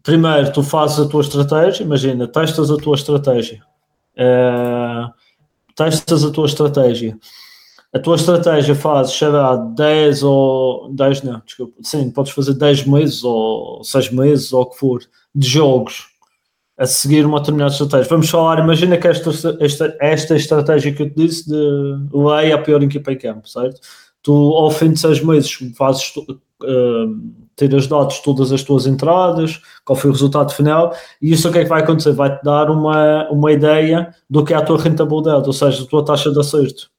[0.03, 3.61] Primeiro, tu fazes a tua estratégia, imagina, testas a tua estratégia.
[4.15, 5.11] Uh,
[5.75, 7.17] testas a tua estratégia
[7.95, 12.87] a tua estratégia faz, sei lá, 10 ou 10 não, desculpa, sim, podes fazer 10
[12.87, 15.01] meses ou 6 meses ou o que for
[15.33, 16.07] de jogos
[16.77, 18.09] a seguir uma determinada estratégia.
[18.09, 19.29] Vamos falar, imagina que esta,
[19.61, 23.79] esta, esta estratégia que eu te disse de lei a pior equipa em campo, certo?
[24.21, 27.15] Tu ao fim de 6 meses fazes uh,
[27.55, 31.51] ter as dados todas as tuas entradas, qual foi o resultado final, e isso o
[31.53, 32.11] que é que vai acontecer?
[32.11, 36.03] Vai-te dar uma, uma ideia do que é a tua rentabilidade, ou seja, a tua
[36.03, 36.93] taxa de acerto.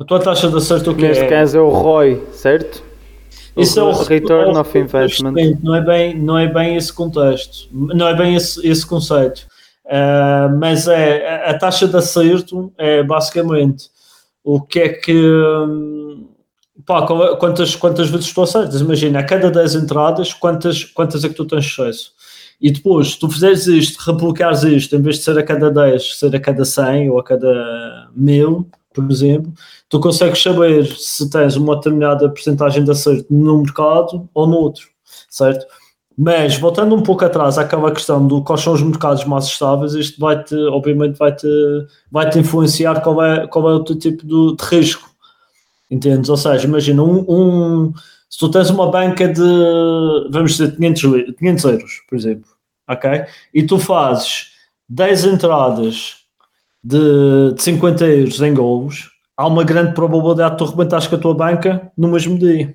[0.00, 1.28] A tua taxa de acerto o que Neste é?
[1.28, 2.82] caso é o ROI, certo?
[3.54, 5.34] Isso é o Return of Investment.
[5.62, 9.46] Não é bem, não é bem esse contexto, não é bem esse, esse conceito.
[9.84, 13.90] Uh, mas é a taxa de acerto é basicamente
[14.42, 16.28] o que é que hum,
[16.86, 18.80] pá, é, quantas, quantas vezes tu acertas?
[18.80, 22.12] Imagina, a cada 10 entradas, quantas, quantas é que tu tens sucesso?
[22.58, 26.34] E depois, tu fizeres isto, replicares isto, em vez de ser a cada 10, ser
[26.34, 29.52] a cada 100 ou a cada 1000, por exemplo,
[29.90, 34.88] tu consegues saber se tens uma determinada porcentagem de acerto no mercado ou no outro,
[35.28, 35.66] certo?
[36.16, 40.20] Mas voltando um pouco atrás àquela questão do quais são os mercados mais estáveis, isto
[40.20, 41.46] vai-te, obviamente, vai-te
[42.10, 45.10] vai -te influenciar qual é, qual é o teu tipo de, de risco.
[45.90, 46.30] Entendes?
[46.30, 47.92] Ou seja, imagina um, um,
[48.28, 49.40] se tu tens uma banca de,
[50.30, 52.50] vamos dizer, 500, 500 euros, por exemplo,
[52.88, 53.24] ok?
[53.52, 54.52] E tu fazes
[54.88, 56.18] 10 entradas
[56.84, 61.18] de, de 50 euros em golos, há uma grande probabilidade de tu rebentares com a
[61.18, 62.74] tua banca no mesmo dia.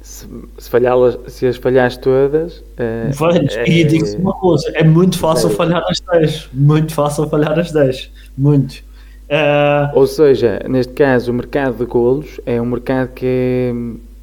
[0.00, 0.26] Se,
[0.58, 2.64] se, falhá-las, se as falhares todas.
[2.76, 3.10] É,
[3.54, 6.48] é, e digo-te uma coisa: é muito fácil é, falhar as 10.
[6.52, 8.10] Muito fácil falhar as 10.
[8.36, 8.82] Muito.
[9.30, 13.72] Uh, Ou seja, neste caso, o mercado de golos é um mercado que é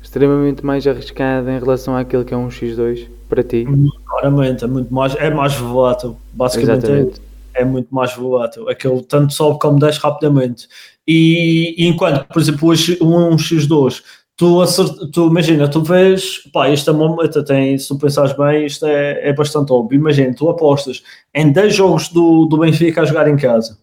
[0.04, 3.66] extremamente mais arriscado em relação àquele que é um X2 para ti.
[4.06, 6.86] Claramente, é muito mais, é mais volátil, basicamente.
[6.86, 7.22] É Exatamente.
[7.26, 7.29] é
[7.66, 8.70] muito mais volátil.
[8.70, 10.68] Aquele tanto sobe como desce rapidamente.
[11.08, 12.70] E, e enquanto, por exemplo,
[13.02, 14.02] um X2,
[14.40, 14.64] tu,
[15.12, 19.34] tu imagina, tu vês, pá, esta momenta tem, se tu pensares bem, isto é, é
[19.34, 19.98] bastante óbvio.
[20.00, 21.04] Imagina, tu apostas
[21.36, 23.78] em 10 jogos do, do Benfica a jogar em casa,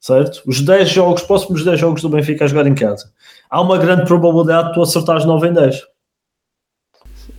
[0.00, 0.42] certo?
[0.44, 3.12] Os 10 jogos, próximos 10 jogos do Benfica a jogar em casa.
[3.48, 5.91] Há uma grande probabilidade de tu acertares 9 em 10.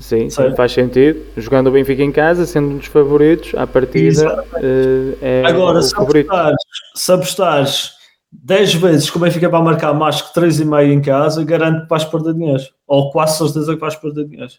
[0.04, 1.22] Sim, sim, faz sentido.
[1.38, 5.96] Jogando o Benfica em casa, sendo um dos favoritos, à partida uh, é Agora, se
[5.96, 6.30] favorito.
[6.30, 6.58] Apostares,
[6.94, 7.92] se apostares
[8.30, 12.04] 10 vezes que o Benfica vai marcar mais que 3,5 em casa, garanto que vais
[12.04, 12.64] perder dinheiro.
[12.86, 14.52] Ou quase certeza que vais perder dinheiro.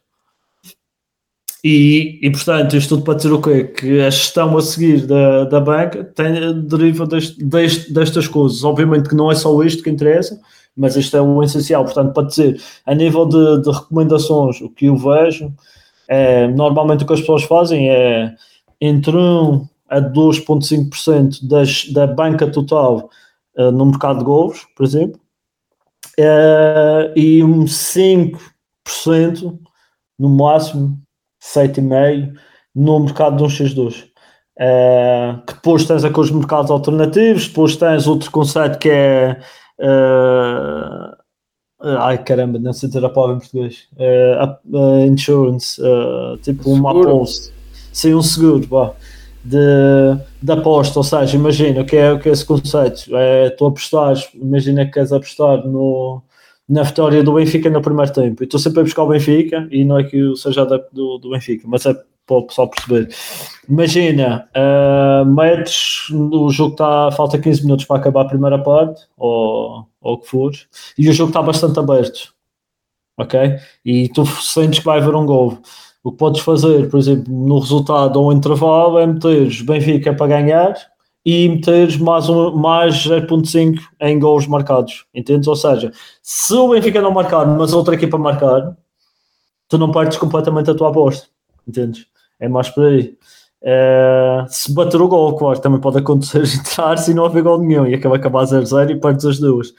[1.63, 3.65] E, e portanto, isto tudo para dizer o quê?
[3.65, 8.65] Que a gestão a seguir da, da banca tem, deriva deste, deste, destas coisas.
[8.65, 10.41] Obviamente que não é só isto que interessa,
[10.77, 11.85] mas isto é o essencial.
[11.85, 15.53] Portanto, para dizer, a nível de, de recomendações, o que eu vejo,
[16.09, 18.35] é, normalmente o que as pessoas fazem é
[18.81, 23.11] entre 1 a 2,5% da banca total
[23.57, 25.21] uh, no mercado de gols, por exemplo,
[26.19, 28.39] uh, e um 5%
[30.19, 30.99] no máximo,
[31.43, 32.35] 7,5%
[32.75, 34.07] no mercado de um X2.
[34.57, 39.41] Uh, que depois tens aqueles mercados alternativos, depois tens outro conceito que é
[41.81, 43.89] ai caramba, não sei dizer a palavra em português.
[43.97, 45.81] Uh, insurance,
[46.43, 47.53] tipo uma apólice,
[47.93, 48.93] sim, um seguro, vá.
[49.45, 49.59] De,
[50.41, 53.67] de aposta, ou seja, imagina o que é, o que é esse conceito, é tu
[53.67, 56.23] apostares, imagina que queres apostar no,
[56.67, 59.85] na vitória do Benfica no primeiro tempo, e estou sempre a buscar o Benfica, e
[59.85, 61.95] não é que eu seja adepto do, do Benfica, mas é
[62.27, 63.15] para o pessoal perceber.
[63.69, 69.87] Imagina, uh, metes, o jogo está, falta 15 minutos para acabar a primeira parte, ou,
[70.01, 70.53] ou o que for,
[70.99, 72.35] e o jogo está bastante aberto,
[73.19, 73.57] ok?
[73.85, 75.59] E tu sentes que vai haver um gol
[76.05, 80.77] o que podes fazer, por exemplo, no resultado ou intervalo é meteres Benfica para ganhar
[81.25, 85.49] e meteres mais, um, mais 0.5 em gols marcados, entendes?
[85.49, 85.91] Ou seja,
[86.23, 88.77] se o Benfica não marcar, mas outra equipa marcar,
[89.67, 91.27] tu não partes completamente a tua aposta,
[91.67, 92.07] entendes?
[92.41, 93.17] É mais por aí.
[93.63, 97.87] É, se bater o gol, claro, também pode acontecer entrar se não haver gol nenhum
[97.87, 99.73] e acaba acabar 0-0 e partes as duas.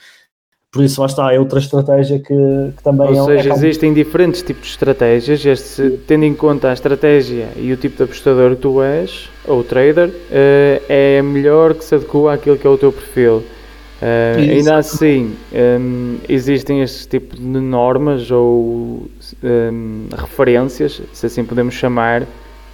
[0.72, 2.34] Por isso, lá está, é outra estratégia que,
[2.76, 3.20] que também Ou é.
[3.20, 5.46] Ou seja, é existem diferentes tipos de estratégias.
[5.46, 9.64] Este, tendo em conta a estratégia e o tipo de apostador que tu és, ou
[9.64, 13.36] trader, uh, é melhor que se adequa àquilo que é o teu perfil.
[14.02, 15.34] Uh, ainda assim,
[15.80, 19.08] um, existem este tipo de normas ou
[19.42, 22.24] um, referências, se assim podemos chamar,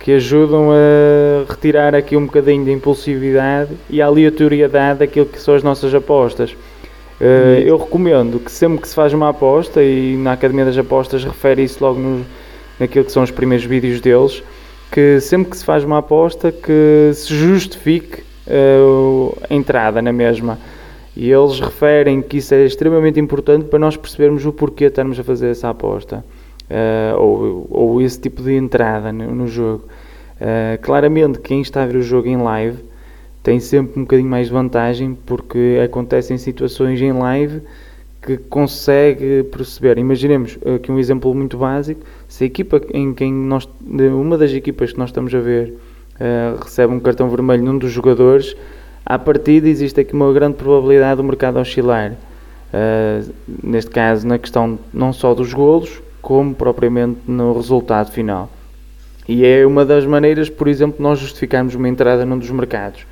[0.03, 5.55] que ajudam a retirar aqui um bocadinho de impulsividade e a aleatoriedade daquilo que são
[5.55, 6.51] as nossas apostas.
[7.21, 11.23] Uh, eu recomendo que sempre que se faz uma aposta, e na Academia das Apostas
[11.23, 12.27] refere isso logo no,
[12.81, 14.43] naquilo que são os primeiros vídeos deles,
[14.91, 20.59] que sempre que se faz uma aposta que se justifique uh, a entrada na mesma.
[21.17, 25.23] E eles referem que isso é extremamente importante para nós percebermos o porquê estarmos a
[25.23, 26.25] fazer essa aposta.
[26.73, 29.85] Uh, ou, ou esse tipo de entrada no, no jogo.
[30.81, 32.79] claramente, quem está a ver o jogo em live
[33.43, 37.61] tem sempre um bocadinho mais de vantagem porque acontecem situações em live
[38.23, 39.99] que consegue perceber.
[39.99, 44.93] Imaginemos aqui um exemplo muito básico: se a equipa em quem nós, uma das equipas
[44.93, 45.75] que nós estamos a ver,
[46.15, 48.57] uh, recebe um cartão vermelho num dos jogadores,
[49.05, 52.13] à partida existe aqui uma grande probabilidade do mercado oscilar.
[52.73, 53.31] Uh,
[53.63, 58.49] neste caso, na questão não só dos golos, como propriamente no resultado final.
[59.29, 63.03] E é uma das maneiras, por exemplo, nós justificarmos uma entrada num dos mercados.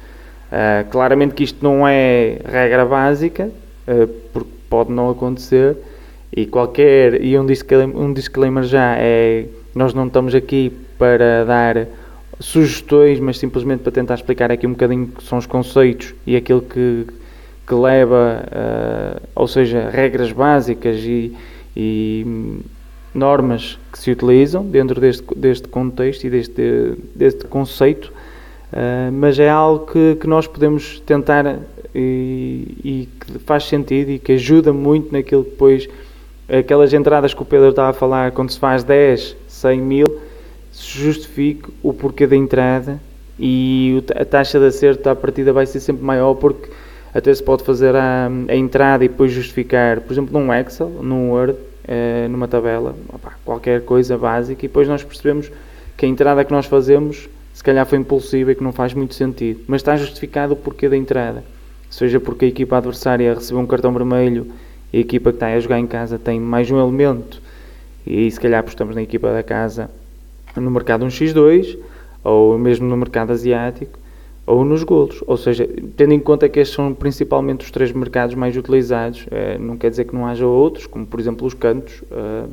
[0.50, 3.50] Uh, claramente que isto não é regra básica,
[3.86, 5.76] uh, porque pode não acontecer,
[6.34, 11.86] e qualquer, e um disclaimer, um disclaimer já é, nós não estamos aqui para dar
[12.38, 16.62] sugestões, mas simplesmente para tentar explicar aqui um bocadinho que são os conceitos e aquilo
[16.62, 17.06] que,
[17.66, 21.36] que leva, uh, ou seja, regras básicas e,
[21.76, 22.60] e,
[23.14, 28.12] normas que se utilizam dentro deste, deste contexto e deste, deste conceito
[28.70, 31.58] Uh, mas é algo que, que nós podemos tentar
[31.92, 35.88] e, e, que faz sentido e que ajuda muito naquilo que depois,
[36.48, 40.20] aquelas entradas que o Pedro estava a falar, quando se faz 10, 100 mil,
[40.70, 43.00] se justifique o porquê da entrada
[43.36, 46.70] e a taxa de acerto à partida vai ser sempre maior porque
[47.12, 51.30] até se pode fazer a, a entrada e depois justificar, por exemplo, num Excel, num
[51.32, 51.56] Word,
[51.90, 52.94] uh, numa tabela,
[53.44, 55.50] qualquer coisa básica e depois nós percebemos
[55.96, 59.14] que a entrada que nós fazemos se calhar foi impulsiva e que não faz muito
[59.14, 61.44] sentido, mas está justificado o porquê da entrada.
[61.90, 64.46] Seja porque a equipa adversária recebeu um cartão vermelho
[64.92, 67.42] e a equipa que está a jogar em casa tem mais um elemento,
[68.06, 69.90] e aí se calhar apostamos na equipa da casa
[70.56, 71.76] no mercado 1x2
[72.24, 73.98] ou mesmo no mercado asiático,
[74.46, 75.22] ou nos golos.
[75.26, 79.58] Ou seja, tendo em conta que estes são principalmente os três mercados mais utilizados, eh,
[79.58, 82.46] não quer dizer que não haja outros, como por exemplo os cantos, eh,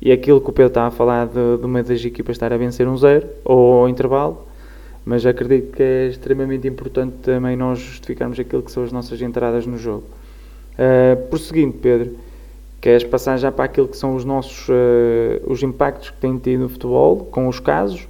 [0.00, 2.56] e aquilo que o Pedro estava a falar de, de uma das equipas estar a
[2.56, 4.46] vencer um zero, ou ao intervalo,
[5.04, 9.66] mas acredito que é extremamente importante também nós justificarmos aquilo que são as nossas entradas
[9.66, 10.04] no jogo.
[10.74, 12.16] Uh, prosseguindo, Pedro,
[12.80, 14.72] queres passar já para aquilo que são os nossos uh,
[15.46, 18.08] os impactos que tem tido no futebol, com os casos?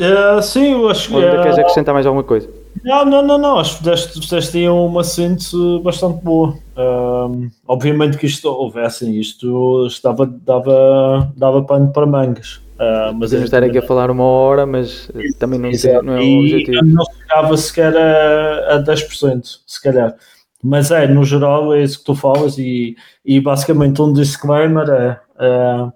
[0.00, 1.14] Uh, sim, eu acho que.
[1.14, 2.48] Ou ainda queres acrescentar mais alguma coisa?
[2.84, 3.58] Não, não, não, não.
[3.58, 6.56] Acho que fizeste uma síntese bastante boa.
[6.76, 12.60] Um, obviamente que isto houvesse assim, isto dava, dava, dava pano para mangas.
[12.76, 15.70] Uh, mas Podemos estar aqui a falar uma hora, mas também não,
[16.02, 16.84] não é o objetivo.
[16.84, 20.14] Não chegava sequer a, a 10%, se calhar.
[20.62, 25.20] Mas é, no geral, é isso que tu falas, e, e basicamente um disclaimer é.
[25.36, 25.92] Uh,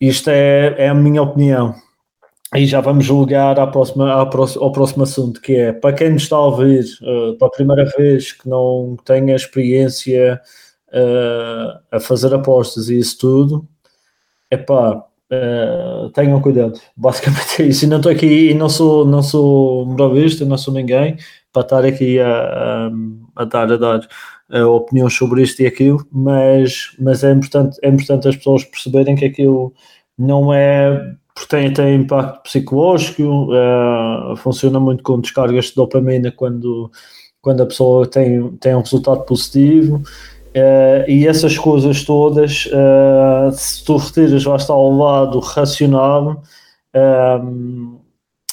[0.00, 1.74] isto é, é a minha opinião
[2.54, 6.10] e já vamos julgar à próxima, à próxima, ao próximo assunto, que é para quem
[6.10, 10.40] nos está a ouvir uh, pela primeira vez, que não tenha experiência
[10.88, 13.68] uh, a fazer apostas e isso tudo,
[14.50, 16.80] é pá, uh, tenham cuidado.
[16.96, 17.84] Basicamente é isso.
[17.84, 21.16] E não estou aqui, e não sou, não sou moralista, não sou ninguém
[21.52, 22.90] para estar aqui a, a,
[23.36, 24.08] a dar, a dar
[24.66, 29.24] opiniões sobre isto e aquilo, mas, mas é, importante, é importante as pessoas perceberem que
[29.24, 29.72] aquilo
[30.18, 36.90] não é porque tem, tem impacto psicológico, uh, funciona muito com descargas de dopamina quando,
[37.42, 39.96] quando a pessoa tem, tem um resultado positivo.
[40.56, 46.42] Uh, e essas coisas todas, uh, se tu retiras lá está ao lado racional,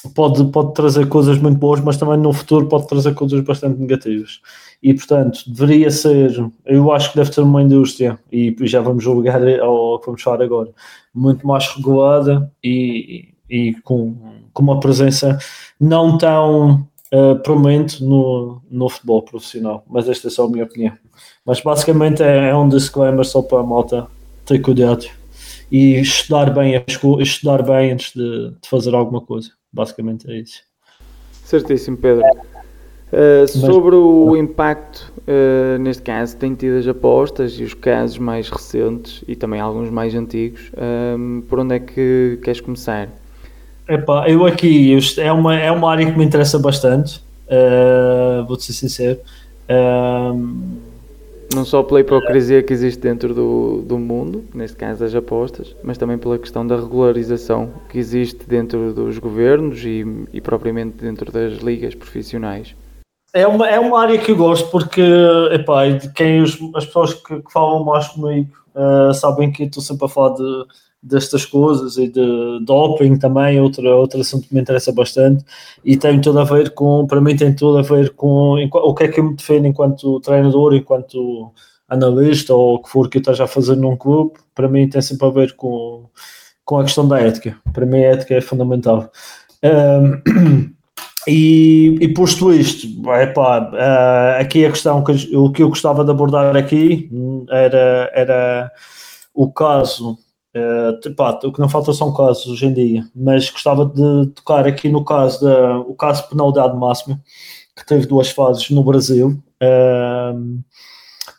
[0.10, 4.40] pode, pode trazer coisas muito boas, mas também no futuro pode trazer coisas bastante negativas.
[4.82, 9.42] E portanto, deveria ser, eu acho que deve ser uma indústria, e já vamos julgar
[9.60, 10.72] ao que vamos falar agora,
[11.14, 14.16] muito mais regulada e, e com,
[14.54, 15.38] com uma presença
[15.80, 19.84] não tão uh, promente no, no futebol profissional.
[19.88, 20.94] Mas esta é só a minha opinião.
[21.46, 24.08] Mas basicamente é, é um disclaimer só para a malta
[24.46, 25.06] ter cuidado
[25.72, 26.84] e estudar bem,
[27.20, 29.52] estudar bem antes de, de fazer alguma coisa.
[29.72, 30.62] Basicamente é isso.
[31.46, 32.24] Certíssimo, Pedro.
[33.12, 38.50] Uh, sobre o impacto, uh, neste caso, tem tido as apostas e os casos mais
[38.50, 40.72] recentes e também alguns mais antigos.
[41.18, 43.10] Um, por onde é que queres começar?
[43.88, 48.74] Epá, eu aqui, é uma, é uma área que me interessa bastante, uh, vou-te ser
[48.74, 49.20] sincero.
[51.54, 55.98] Não só pela hipocrisia que existe dentro do, do mundo, neste caso das apostas, mas
[55.98, 61.58] também pela questão da regularização que existe dentro dos governos e, e propriamente dentro das
[61.58, 62.74] ligas profissionais.
[63.34, 65.02] É uma, é uma área que eu gosto porque,
[65.52, 65.84] epá,
[66.16, 70.10] quem os, as pessoas que, que, falam mais comigo uh, sabem que estou sempre a
[70.10, 70.66] falar de,
[71.02, 75.44] destas coisas e de doping também, outro, outro assunto que me interessa bastante
[75.84, 79.04] e tem tudo a ver com, para mim tem tudo a ver com o que
[79.04, 81.52] é que eu me defendo enquanto treinador, enquanto
[81.90, 85.02] analista ou o que for que eu esteja a fazer num clube, para mim tem
[85.02, 86.06] sempre a ver com,
[86.64, 87.58] com a questão da ética.
[87.74, 89.12] Para mim a ética é fundamental.
[89.64, 90.72] Um,
[91.28, 96.10] E, e posto isto, epá, uh, aqui a questão que o que eu gostava de
[96.10, 97.12] abordar aqui
[97.48, 98.72] era, era
[99.32, 100.18] o caso,
[100.56, 104.68] uh, epá, o que não falta são casos hoje em dia, mas gostava de tocar
[104.68, 107.22] aqui no caso da, o caso de penalidade máxima,
[107.76, 110.64] que teve duas fases no Brasil, uh,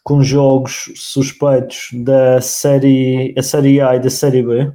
[0.03, 4.72] com jogos suspeitos da série, a série A e da série B.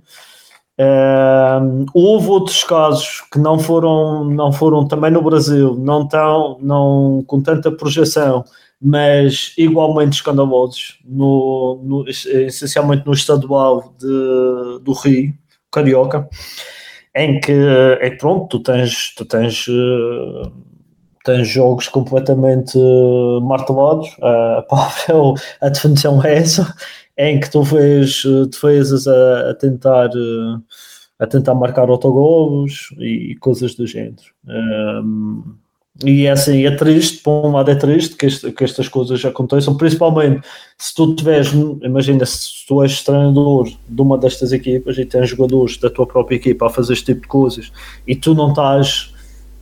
[0.80, 7.24] Uh, houve outros casos que não foram, não foram também no Brasil, não tão, não
[7.26, 8.44] com tanta projeção,
[8.82, 15.34] mas igualmente escandalosos, no, no, essencialmente no estadual de, do Rio,
[15.72, 16.30] Carioca,
[17.16, 20.52] em que, é pronto, tu tens, tu tens, uh,
[21.26, 22.78] tens jogos completamente
[23.42, 24.66] martelados, a,
[25.62, 26.74] a definição é essa,
[27.18, 30.10] em que tu vês defesas a, a tentar
[31.20, 34.22] a tentar marcar autogolos e, coisas do género.
[34.48, 35.56] Um,
[36.06, 39.24] e é assim, é triste, por um lado é triste que, este, que, estas coisas
[39.26, 40.42] aconteçam, principalmente
[40.78, 45.78] se tu tiveres, imagina se tu és treinador de uma destas equipas e tens jogadores
[45.78, 47.72] da tua própria equipa a fazer este tipo de coisas
[48.06, 49.12] e tu não estás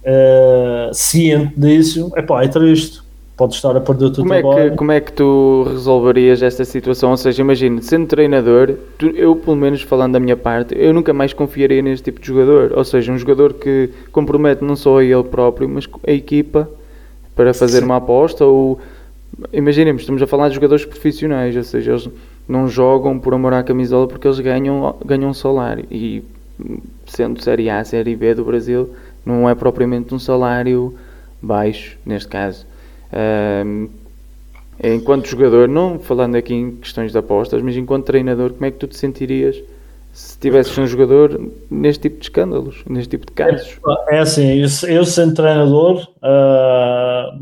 [0.02, 3.05] uh, ciente disso, epá, é triste
[3.36, 4.60] pode estar a perder o teu como trabalho.
[4.60, 7.12] É que, como é que tu resolverias esta situação?
[7.12, 11.14] Ou seja, imagina, sendo treinador, tu, eu, pelo menos falando da minha parte, eu nunca
[11.14, 12.74] mais confiaria neste tipo de jogador.
[12.76, 16.70] Ou seja, um jogador que compromete não só a ele próprio, mas a equipa
[17.36, 17.86] para fazer Sim.
[17.86, 18.46] uma aposta.
[18.46, 18.80] Ou
[19.52, 22.10] imaginemos, estamos a falar de jogadores profissionais, ou seja, eles
[22.48, 25.86] não jogam por amor à camisola porque eles ganham, ganham um salário.
[25.92, 26.24] E
[27.06, 28.92] sendo Série A, Série B do Brasil,
[29.26, 30.96] não é propriamente um salário
[31.42, 32.66] baixo, neste caso.
[34.84, 38.78] Enquanto jogador, não falando aqui em questões de apostas, mas enquanto treinador, como é que
[38.78, 39.56] tu te sentirias
[40.12, 43.80] se tivesses um jogador neste tipo de escândalos, neste tipo de casos?
[44.10, 47.38] É, é assim, eu, eu sendo treinador, uh,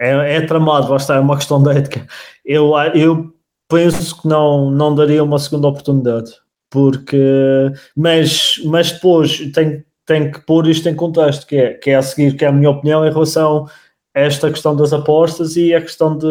[0.00, 2.06] é, é tramado, vai estar, é uma questão de ética.
[2.44, 3.32] Eu, eu
[3.68, 6.32] penso que não, não daria uma segunda oportunidade,
[6.70, 11.96] porque, mas, mas depois tem, tem que pôr isto em contexto, que é, que é
[11.96, 13.66] a seguir, que é a minha opinião em relação
[14.14, 16.26] esta questão das apostas e a questão de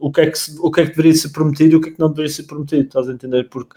[0.00, 1.92] o que é que, o que, é que deveria ser prometido e o que é
[1.92, 3.48] que não deveria ser prometido, estás a entender?
[3.50, 3.76] Porque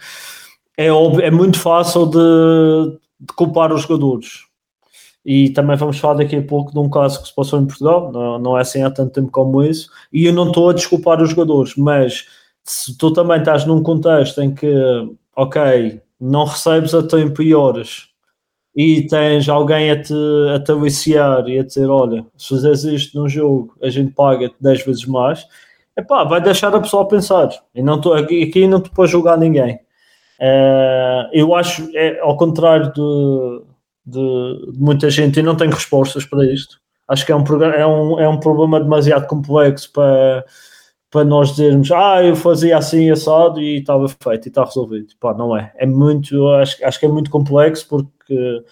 [0.77, 4.45] é, óbvio, é muito fácil de, de culpar os jogadores.
[5.23, 8.11] E também vamos falar daqui a pouco de um caso que se passou em Portugal,
[8.11, 11.21] não, não é assim há tanto tempo como isso, e eu não estou a desculpar
[11.21, 12.25] os jogadores, mas
[12.63, 14.73] se tu também estás num contexto em que,
[15.35, 18.10] ok, não recebes a tempo e horas
[18.75, 20.13] e tens alguém a te,
[20.55, 24.55] a te aliciar e a dizer, olha, se fizeres isto num jogo, a gente paga-te
[24.59, 25.45] 10 vezes mais,
[25.97, 27.49] epá, vai deixar a pessoa a pensar.
[27.75, 29.75] E não tô, aqui, aqui não te pode julgar ninguém.
[30.39, 33.61] Uh, eu acho, é, ao contrário de,
[34.05, 36.79] de, de, muita gente, e não tenho respostas para isto.
[37.07, 40.45] Acho que é um, é um, é um problema demasiado complexo para,
[41.11, 45.13] para nós dizermos, ah, eu fazia assim assado e estava feito e está resolvido.
[45.19, 45.71] Pá, não é.
[45.75, 48.63] É muito, acho, acho que é muito complexo porque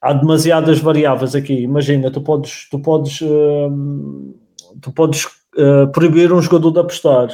[0.00, 1.54] há demasiadas variáveis aqui.
[1.54, 4.34] Imagina, tu podes, tu podes, uh,
[4.80, 7.28] tu podes uh, proibir um jogador de apostar,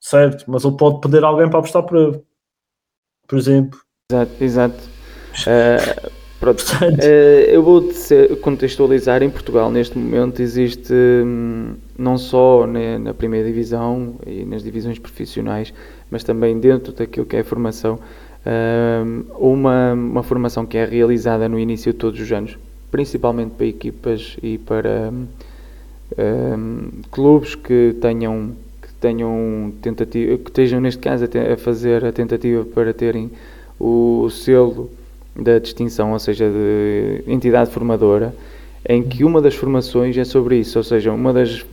[0.00, 0.44] certo?
[0.48, 2.24] Mas ele pode pedir alguém para apostar por ele
[3.26, 3.80] por exemplo.
[4.10, 4.82] Exato, exato.
[5.40, 7.00] Uh, pronto, uh,
[7.48, 7.90] eu vou
[8.40, 14.62] contextualizar em Portugal neste momento existe hum, não só na, na, primeira divisão e nas
[14.62, 15.72] divisões profissionais,
[16.10, 17.98] mas também dentro daquilo que é a formação,
[19.38, 22.58] uma, uma formação que é realizada no início de todos os anos,
[22.90, 25.12] principalmente para equipas e para
[26.18, 28.52] um, clubes que tenham
[29.00, 33.30] tenham tentativa, que estejam neste caso a, a, fazer a tentativa para terem
[33.78, 34.90] o selo
[35.36, 38.34] da distinção, ou seja, de entidade formadora,
[38.88, 41.64] em que uma das formações é sobre isso, ou seja, uma das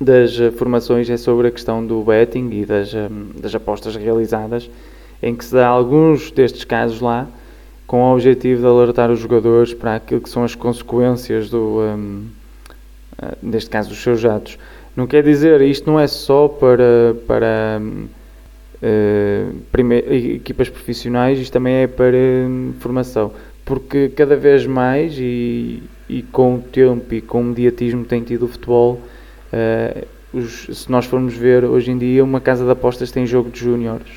[0.00, 2.92] das formações é sobre a questão do betting e das,
[3.40, 4.70] das apostas realizadas,
[5.22, 7.26] em que se dá alguns destes casos lá
[7.86, 12.24] com o objetivo de alertar os jogadores para aquilo que são as consequências do, um,
[13.18, 14.58] ah, neste caso, dos seus atos.
[14.96, 17.80] Não quer dizer, isto não é só para, para
[18.82, 23.32] uh, equipas profissionais, isto também é para um, formação.
[23.64, 28.22] Porque cada vez mais, e, e com o tempo e com o mediatismo que tem
[28.22, 29.00] tido o futebol,
[29.52, 33.50] uh, os, se nós formos ver hoje em dia, uma casa de apostas tem jogo
[33.50, 34.08] de júniores.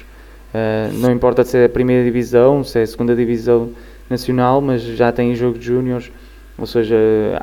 [0.54, 3.70] Uh, não importa se é a primeira divisão, se é a segunda divisão
[4.10, 6.12] nacional, mas já tem jogo de júniores.
[6.58, 6.96] Ou seja,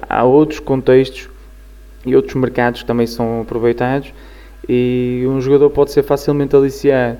[0.08, 1.28] há outros contextos
[2.04, 4.12] e outros mercados que também são aproveitados
[4.68, 7.18] e um jogador pode ser facilmente aliciado.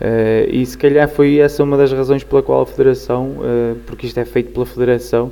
[0.00, 4.06] Uh, e se calhar foi essa uma das razões pela qual a Federação, uh, porque
[4.06, 5.30] isto é feito pela Federação,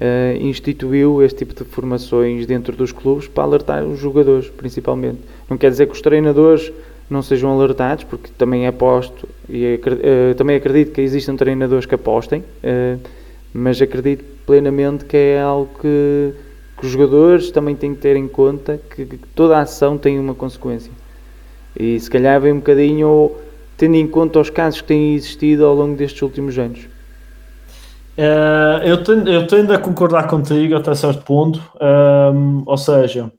[0.00, 5.18] uh, instituiu este tipo de formações dentro dos clubes para alertar os jogadores, principalmente.
[5.48, 6.72] Não quer dizer que os treinadores
[7.08, 9.78] não sejam alertados, porque também aposto e
[10.36, 12.42] também acredito que existam treinadores que apostem,
[13.52, 16.32] mas acredito plenamente que é algo que
[16.78, 20.18] que os jogadores também têm que ter em conta que, que toda a ação tem
[20.18, 20.92] uma consequência.
[21.78, 23.32] E se calhar vem um bocadinho
[23.76, 26.88] tendo em conta os casos que têm existido ao longo destes últimos anos.
[28.16, 33.32] Uh, eu, tendo, eu tendo a concordar contigo até certo ponto, um, ou seja,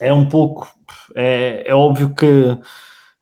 [0.00, 0.68] é um pouco,
[1.14, 2.56] é, é óbvio que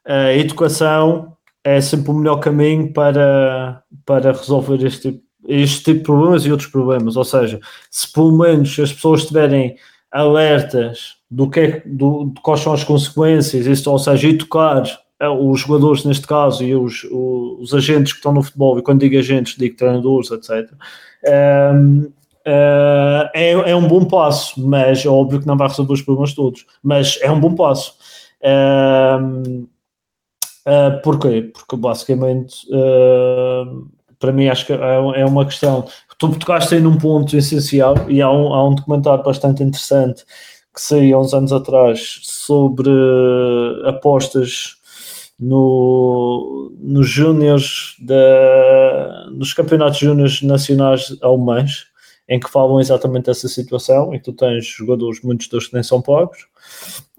[0.06, 6.04] a educação é sempre o melhor caminho para, para resolver este tipo este tipo de
[6.04, 7.16] problemas e outros problemas.
[7.16, 7.60] Ou seja,
[7.90, 9.76] se pelo menos as pessoas estiverem
[10.10, 14.98] alertas do que é, do, de quais são as consequências, isso, ou seja, educar eh,
[15.28, 19.18] os jogadores neste caso e os, os, agentes que estão no futebol, e quando digo
[19.18, 20.70] agentes, digo treinadores, etc.
[21.74, 22.10] Um, uh,
[22.44, 26.32] eh, é, é um bom passo, mas é óbvio que não vai resolver os problemas
[26.32, 27.94] todos, mas é um bom passo.
[28.42, 29.66] Um,
[30.66, 31.50] uh, porquê?
[31.52, 33.86] Porque basicamente uh,
[34.18, 34.76] para mim acho que é,
[35.20, 35.86] é uma questão.
[36.18, 40.24] Tu tocaste aí num ponto essencial e há um, há um documentário bastante interessante
[40.74, 42.90] que saiu há uns anos atrás sobre
[43.86, 44.79] apostas
[45.40, 47.96] no, nos júniores
[49.32, 51.90] nos campeonatos júniores nacionais alemães
[52.30, 56.00] em que falam exatamente dessa situação, que tu tens jogadores, muitos deles que nem são
[56.00, 56.46] pagos,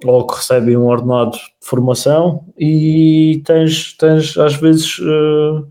[0.06, 5.68] ou que recebem um ordenado de formação, e tens, tens às vezes uh,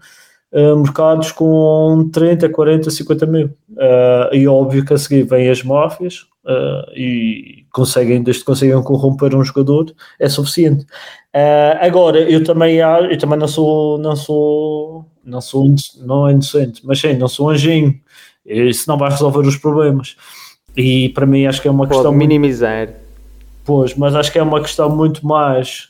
[0.52, 3.46] uh, mercados com 30, 40, 50 mil.
[3.70, 6.26] Uh, e óbvio que a seguir vêm as máfias
[6.94, 10.86] e conseguem, desde que conseguem corromper um jogador, é suficiente.
[11.80, 15.66] agora, eu também, eu também não sou, não sou, não sou,
[15.98, 17.98] não é inocente, mas sim, não sou anjinho.
[18.44, 20.16] Isso não vai resolver os problemas.
[20.76, 22.12] E para mim acho que é uma Pode questão.
[22.12, 22.86] minimizar.
[22.86, 23.00] Muito,
[23.64, 25.88] pois, mas acho que é uma questão muito mais.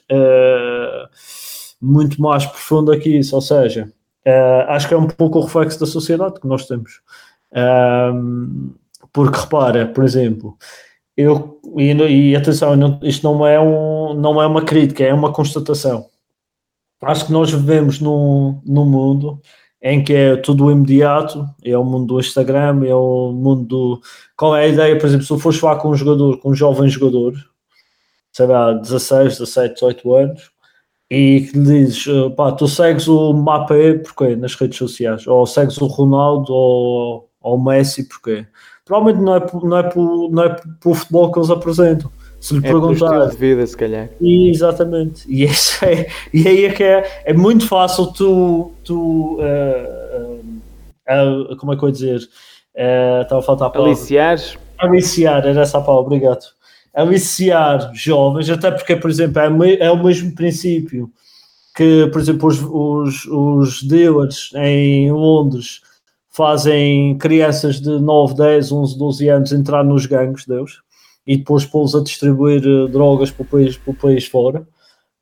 [1.80, 3.90] muito mais profunda que isso, ou seja,
[4.26, 7.00] Uh, acho que é um pouco o reflexo da sociedade que nós temos.
[9.12, 10.56] Porque repara, por exemplo,
[11.16, 15.32] eu e, e atenção, não, isto não é, um, não é uma crítica, é uma
[15.32, 16.06] constatação.
[17.02, 19.40] Acho que nós vivemos num, num mundo
[19.82, 24.02] em que é tudo imediato, é o mundo do Instagram, é o mundo do.
[24.36, 26.54] Qual é a ideia, por exemplo, se tu fores falar com um jogador, com um
[26.54, 27.34] jovem jogador,
[28.32, 30.50] sei lá, 16, 17, 18 anos,
[31.10, 34.36] e que lhe dizes, eh, pá, tu segues o Mbappé porquê?
[34.36, 38.46] Nas redes sociais, ou segues o Ronaldo ou, ou o Messi porquê?
[38.90, 42.10] Provavelmente não é, não é, por, não é por futebol que eles apresentam.
[42.40, 43.28] Se lhe é perguntar.
[43.28, 44.08] de vida, se calhar.
[44.20, 45.24] E, exatamente.
[45.28, 48.72] E, esse é, e aí é que é, é muito fácil tu.
[48.82, 50.42] tu uh,
[51.08, 52.28] uh, uh, como é que eu ia dizer?
[53.22, 53.92] Estava a faltar a palavra.
[53.92, 54.58] Aliciares?
[54.76, 56.46] Aliciar, era essa a palavra, obrigado
[56.92, 61.08] aliciar jovens, até porque, por exemplo, é, é o mesmo princípio
[61.76, 65.82] que, por exemplo, os, os, os dealers em Londres
[66.30, 70.78] fazem crianças de 9, 10, 11, 12 anos entrar nos gangues deles
[71.26, 74.66] e depois pô-los a distribuir uh, drogas para o país, para o país fora.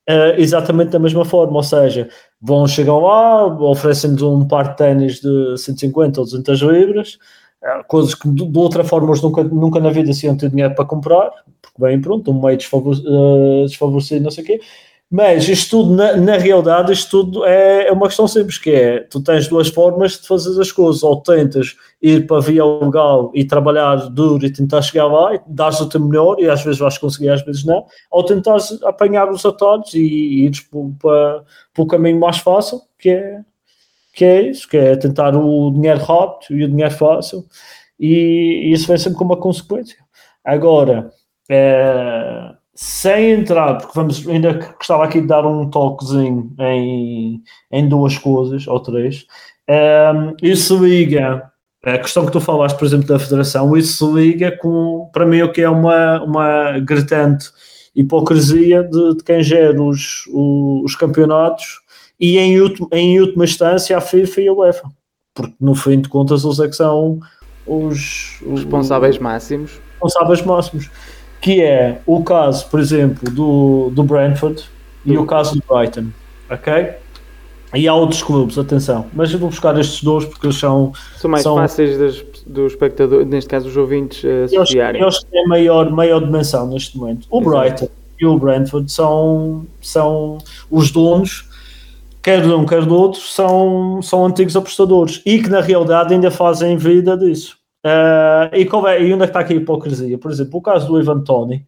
[0.09, 2.09] Uh, exatamente da mesma forma, ou seja,
[2.41, 7.19] vão, chegam lá, oferecem-nos um par de ténis de 150 ou 200 libras,
[7.61, 10.49] uh, coisas que de, de, outra forma eles nunca, nunca na vida se iam ter
[10.49, 11.31] dinheiro para comprar,
[11.61, 14.59] porque bem, pronto, um meio desfavorecido, desfavorecido não sei o quê,
[15.11, 18.99] mas isto tudo, na, na, realidade, isto tudo é, é, uma questão simples, que é,
[18.99, 23.31] tu tens duas formas de fazer as coisas, ou tentas ir para a via legal
[23.33, 26.79] e trabalhar duro e tentar chegar lá, e dás o teu melhor, e às vezes
[26.79, 31.43] vais conseguir, às vezes não, ou tentas apanhar os atalhos e, e ires para,
[31.73, 33.41] para o caminho mais fácil, que é,
[34.13, 37.43] que é isso, que é tentar o dinheiro rápido e o dinheiro fácil,
[37.99, 39.97] e, e isso vem sempre com uma consequência.
[40.45, 41.11] Agora,
[41.49, 48.17] é, sem entrar, porque vamos, ainda gostava aqui de dar um toquezinho em, em duas
[48.17, 49.25] coisas ou três.
[49.69, 51.51] Um, isso liga,
[51.83, 55.51] a questão que tu falaste, por exemplo, da federação, isso liga com, para mim, o
[55.51, 57.49] que é uma, uma gritante
[57.93, 61.81] hipocrisia de, de quem gera os, os, os campeonatos
[62.17, 64.89] e, em, última, em última instância, a FIFA e a UEFA,
[65.33, 67.19] porque no fim de contas, eles é que são
[67.67, 69.81] os, os responsáveis máximos.
[69.91, 70.89] Responsáveis máximos
[71.41, 74.63] que é o caso, por exemplo, do, do Brentford
[75.05, 76.07] e o caso do Brighton,
[76.49, 76.91] ok?
[77.73, 80.91] E há outros clubes, atenção, mas eu vou buscar estes dois porque eles são...
[81.17, 85.01] São mais são, fáceis dos, do espectador, neste caso os ouvintes, uh, associarem.
[85.01, 87.27] Eles têm maior, maior dimensão neste momento.
[87.29, 87.59] O Exato.
[87.59, 91.47] Brighton e o Brentford são, são os donos,
[92.23, 96.31] quer de um, quer do outro, são, são antigos apostadores e que na realidade ainda
[96.31, 97.58] fazem vida disso.
[97.85, 100.17] Uh, e, qual é, e onde é que está aqui a hipocrisia?
[100.17, 101.65] Por exemplo, o caso do Ivan Tony,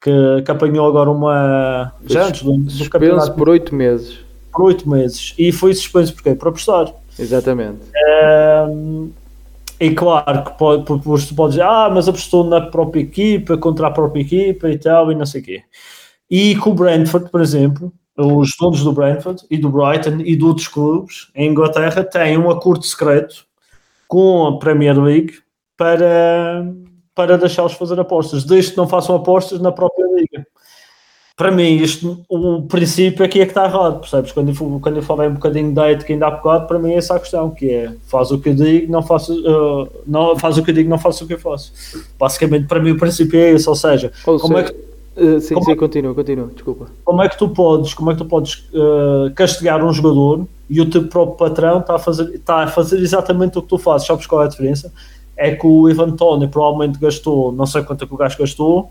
[0.00, 1.92] que, que apanhou agora uma.
[2.04, 3.32] Já antes do, do campeonato.
[3.32, 4.18] por oito meses.
[4.52, 5.34] Por oito meses.
[5.38, 6.34] E foi suspenso porquê?
[6.34, 6.92] Por apostar.
[7.18, 7.80] Exatamente.
[7.96, 9.10] Uh,
[9.80, 13.90] e claro que pode, tu pode dizer, ah, mas apostou na própria equipa, contra a
[13.90, 15.62] própria equipa e tal, e não sei o quê.
[16.30, 20.44] E com o Brentford, por exemplo, os donos do Brentford e do Brighton e de
[20.44, 23.44] outros clubes em Inglaterra têm um acordo secreto
[24.06, 25.34] com a Premier League
[25.76, 26.66] para,
[27.14, 30.46] para deixá-los fazer apostas, desde que não façam apostas na própria liga.
[31.36, 34.30] Para mim, isto, o princípio aqui é que está errado, percebes?
[34.30, 36.96] Quando eu, quando eu falei um bocadinho da ética ainda há bocado, para mim é
[36.96, 40.56] essa a questão, que é faz o que eu digo, não faço, uh, não, faz
[40.58, 41.72] o que eu digo, não faço o que eu faço.
[42.16, 45.40] Basicamente, para mim o princípio é esse, ou seja, ou como seja, é que Uh,
[45.40, 46.86] sim, como, sim, continua, continua, desculpa.
[47.04, 50.80] Como é que tu podes, como é que tu podes uh, castigar um jogador e
[50.80, 54.08] o teu próprio patrão está a, fazer, está a fazer exatamente o que tu fazes?
[54.08, 54.92] Sabes qual é a diferença?
[55.36, 58.90] É que o Ivan Tony provavelmente gastou, não sei quanto é que o gajo gastou,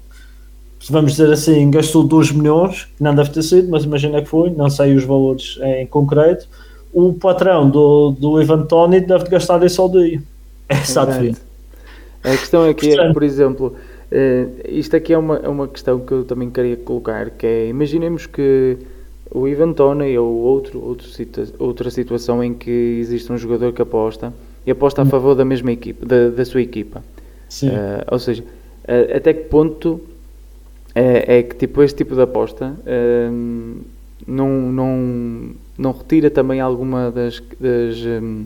[0.89, 4.49] vamos dizer assim, gastou 2 milhões, que não deve ter sido, mas imagina que foi,
[4.49, 6.47] não sei os valores em concreto.
[6.93, 10.21] O patrão do, do Ivan Tony deve gastar isso ao dia.
[10.69, 13.75] É essa a questão aqui é, por exemplo,
[14.11, 17.67] uh, isto aqui é uma, é uma questão que eu também queria colocar, que é,
[17.67, 18.77] imaginemos que
[19.29, 23.81] o Ivan Tony ou outro, outro situa outra situação em que existe um jogador que
[23.81, 24.33] aposta
[24.66, 27.03] e aposta a favor da mesma equipa, da, da sua equipa.
[27.49, 27.70] Sim.
[27.70, 30.01] Uh, ou seja, uh, até que ponto
[30.95, 33.82] é, é, que tipo este tipo de aposta uh,
[34.28, 38.45] não, não, não retira também alguma das, das, hum,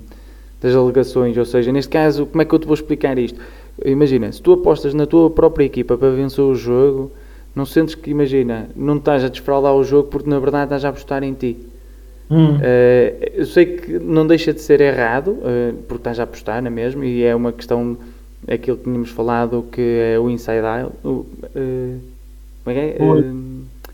[0.62, 1.38] das alegações?
[1.38, 3.40] Ou seja, neste caso, como é que eu te vou explicar isto?
[3.86, 7.12] Imagina, se tu apostas na tua própria equipa para vencer o jogo,
[7.56, 10.90] não sentes que, imagina, não estás a desfraudar o jogo porque na verdade estás a
[10.90, 11.58] apostar em ti.
[12.30, 12.58] Hum.
[12.58, 12.60] Uh,
[13.34, 16.72] eu sei que não deixa de ser errado, uh, porque estás a apostar, não é
[16.72, 17.04] mesmo?
[17.04, 17.98] E é uma questão,
[18.48, 20.94] aquilo que tínhamos falado, que é o inside out.
[21.04, 22.00] Uh,
[22.64, 23.04] como é que é?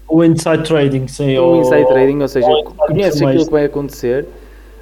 [0.07, 1.37] O, o inside trading, sim.
[1.37, 2.47] O, o inside trading, ou seja,
[2.87, 4.25] conheces aquilo que vai acontecer,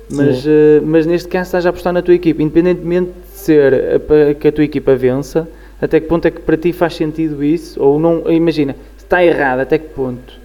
[0.10, 0.46] mas,
[0.84, 4.52] mas neste caso estás a apostar na tua equipa, independentemente de ser para que a
[4.52, 5.48] tua equipa vença,
[5.82, 7.82] até que ponto é que para ti faz sentido isso?
[7.82, 10.41] Ou não, imagina, se está errado, até que ponto?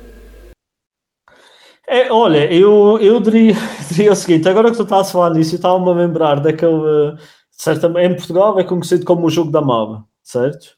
[1.89, 3.55] É, olha, eu, eu diria,
[3.91, 7.17] diria o seguinte: agora que tu estás a falar nisso, eu estava-me a lembrar daquele.
[7.51, 10.77] Certamente, em Portugal é conhecido como o jogo da MABA, certo?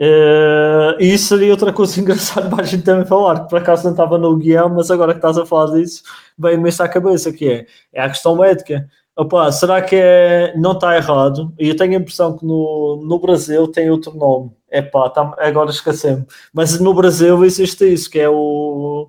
[0.00, 3.84] Uh, e isso seria outra coisa engraçada para a gente também falar, que por acaso
[3.84, 6.02] não estava no guião, mas agora que estás a falar disso,
[6.38, 8.88] vem-me isso à cabeça, que é, é a questão ética.
[9.14, 11.52] Opa, será que é, não está errado?
[11.58, 14.50] E eu tenho a impressão que no, no Brasil tem outro nome.
[14.70, 16.24] É pá, tá, agora esquecemos.
[16.52, 19.08] Mas no Brasil existe isso, que é o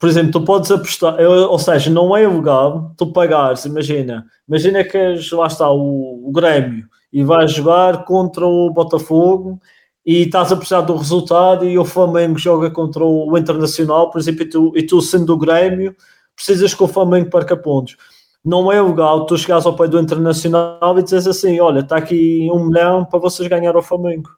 [0.00, 4.96] por exemplo, tu podes apostar, ou seja, não é ilegal tu pagares, imagina, imagina que
[4.96, 9.60] és, lá está, o, o Grêmio e vais jogar contra o Botafogo
[10.06, 14.42] e estás a precisar do resultado e o Flamengo joga contra o Internacional, por exemplo,
[14.42, 15.94] e tu, e tu sendo do Grêmio,
[16.34, 17.98] precisas que o Flamengo perca pontos.
[18.42, 22.48] Não é legal tu chegares ao pé do Internacional e dizes assim, olha, está aqui
[22.50, 24.30] um milhão para vocês ganhar o Flamengo.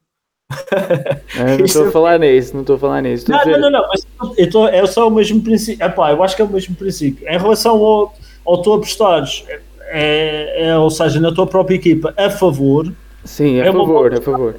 [1.58, 3.30] Não estou a falar nisso, não estou a falar nisso.
[3.30, 5.84] Não, não, não, não, mas eu tô, é só o mesmo princípio.
[5.84, 7.26] Epá, eu acho que é o mesmo princípio.
[7.28, 9.44] Em relação ao, ao tu apostares,
[9.92, 12.90] é, é, ou seja, na tua própria equipa, a favor.
[13.24, 14.54] Sim, a é favor, a favor.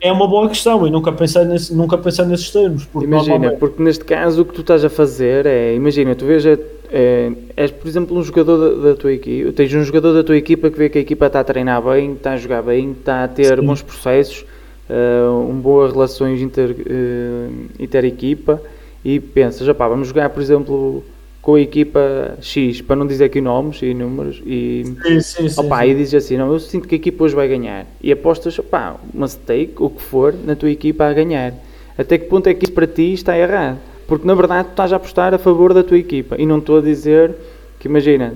[0.00, 2.84] É uma boa questão e nunca pensei, nesse, nunca pensei nesses termos.
[2.84, 3.58] Porque imagina, normalmente...
[3.58, 7.70] porque neste caso o que tu estás a fazer é, imagina, tu vês, é, és
[7.70, 10.76] por exemplo um jogador da, da, tua equipa, tens um jogador da tua equipa que
[10.76, 13.58] vê que a equipa está a treinar bem, está a jogar bem, está a ter
[13.58, 13.64] Sim.
[13.64, 14.44] bons processos
[14.88, 18.60] uh, um boas relações inter, uh, inter-equipa
[19.04, 21.04] e pensas, opá, vamos jogar, por exemplo,
[21.42, 25.60] com a equipa X, para não dizer aqui nomes e números, e, sim, sim, sim,
[25.60, 28.58] opá, e dizes assim, não, eu sinto que a equipa hoje vai ganhar, e apostas,
[28.58, 31.52] opá, uma stake, o que for, na tua equipa a ganhar.
[31.98, 33.78] Até que ponto é que isso para ti está errado?
[34.08, 36.78] Porque na verdade tu estás a apostar a favor da tua equipa, e não estou
[36.78, 37.34] a dizer
[37.78, 38.34] que, imagina,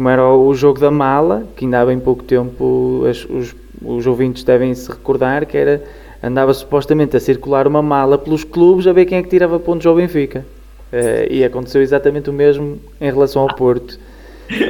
[0.00, 4.06] como era o jogo da mala, que ainda há bem pouco tempo as, os os
[4.06, 5.82] ouvintes devem se recordar que era
[6.22, 9.86] andava supostamente a circular uma mala pelos clubes a ver quem é que tirava pontos
[9.86, 10.44] ao Benfica.
[10.92, 13.98] Uh, e aconteceu exatamente o mesmo em relação ao Porto.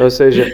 [0.01, 0.47] Ou seja,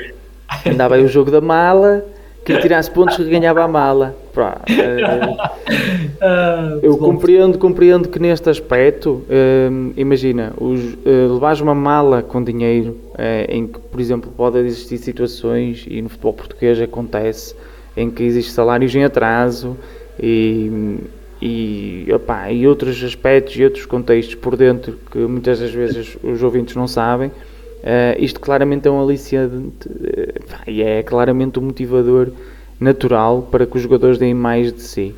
[0.64, 2.02] andava aí o jogo da mala,
[2.46, 4.16] quem tirasse pontos ganhava a mala.
[4.32, 12.22] Pá, uh, eu compreendo, compreendo que neste aspecto, uh, imagina, os, uh, levares uma mala
[12.22, 12.96] com dinheiro,
[13.48, 17.56] em que, por exemplo, pode existir situações, e no futebol português acontece,
[17.96, 19.76] em que existe salários em atraso
[20.20, 21.00] e,
[21.40, 26.42] e, opa, e outros aspectos e outros contextos por dentro que muitas das vezes os
[26.42, 27.32] ouvintes não sabem.
[27.86, 32.30] Uh, isto claramente é um aliciante uh, e é claramente um motivador
[32.80, 35.14] natural para que os jogadores deem mais de si.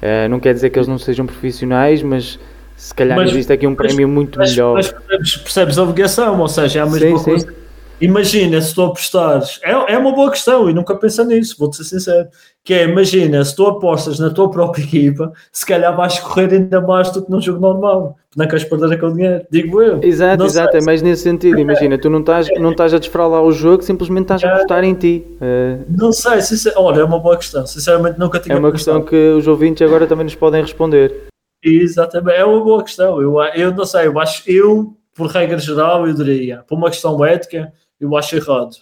[0.00, 2.38] Uh, não quer dizer que eles não sejam profissionais, mas
[2.76, 4.74] se calhar mas, existe aqui um prémio muito mas, melhor.
[4.74, 7.46] Mas percebes, percebes, a obrigação, ou seja, é a mesma sim, coisa.
[7.48, 7.63] Sim
[8.00, 11.84] Imagina se tu apostares, é, é uma boa questão e nunca pensei nisso, vou-te ser
[11.84, 12.28] sincero.
[12.64, 16.80] Que é, imagina se tu apostas na tua própria equipa, se calhar vais correr ainda
[16.80, 20.00] mais do que num jogo normal, não queres perder aquele dinheiro, digo eu.
[20.02, 20.80] Exato, não exato, sei.
[20.80, 21.58] é mais nesse sentido.
[21.58, 24.94] Imagina, tu não estás, não estás a desfraudar o jogo, simplesmente estás a apostar em
[24.94, 25.24] ti.
[25.40, 25.78] É...
[25.88, 26.72] Não sei, sincer...
[26.76, 30.06] olha, é uma boa questão, sinceramente nunca tinha É uma questão que os ouvintes agora
[30.06, 31.28] também nos podem responder.
[31.62, 33.22] Exatamente, é uma boa questão.
[33.22, 37.24] Eu, eu não sei, eu acho, eu, por regra geral, eu diria, por uma questão
[37.24, 37.72] ética
[38.04, 38.76] eu acho errado.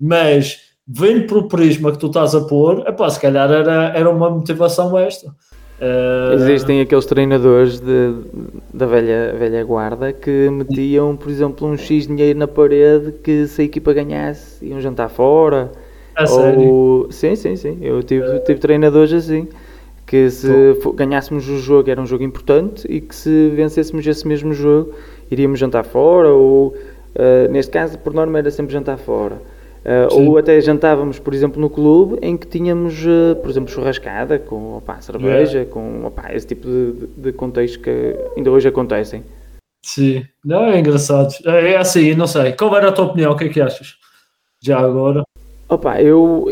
[0.00, 4.10] Mas vendo para o prisma que tu estás a pôr, epá, se calhar era, era
[4.10, 5.28] uma motivação esta.
[5.80, 6.34] Uh...
[6.34, 8.14] Existem aqueles treinadores de,
[8.72, 13.62] da velha, velha guarda que metiam, por exemplo, um X dinheiro na parede que se
[13.62, 15.72] a equipa ganhasse iam jantar fora.
[16.14, 16.28] A ou...
[16.28, 17.08] sério?
[17.10, 17.78] Sim, sim, sim.
[17.80, 19.48] Eu tive, tive treinadores assim.
[20.06, 20.48] Que se
[20.96, 24.92] ganhássemos o jogo era um jogo importante e que se vencêssemos esse mesmo jogo
[25.30, 26.74] iríamos jantar fora ou
[27.14, 29.36] Uh, neste caso, por norma, era sempre jantar fora.
[29.84, 34.38] Uh, ou até jantávamos, por exemplo, no clube em que tínhamos, uh, por exemplo, churrascada
[34.38, 35.72] com opa, cerveja, yeah.
[35.72, 39.24] com opa, esse tipo de, de contextos que ainda hoje acontecem.
[39.82, 41.34] Sim, não, é engraçado.
[41.46, 42.52] É, é assim, não sei.
[42.52, 43.32] Qual era a tua opinião?
[43.32, 43.94] O que é que achas?
[44.62, 45.22] Já agora?
[45.66, 46.46] Opa, eu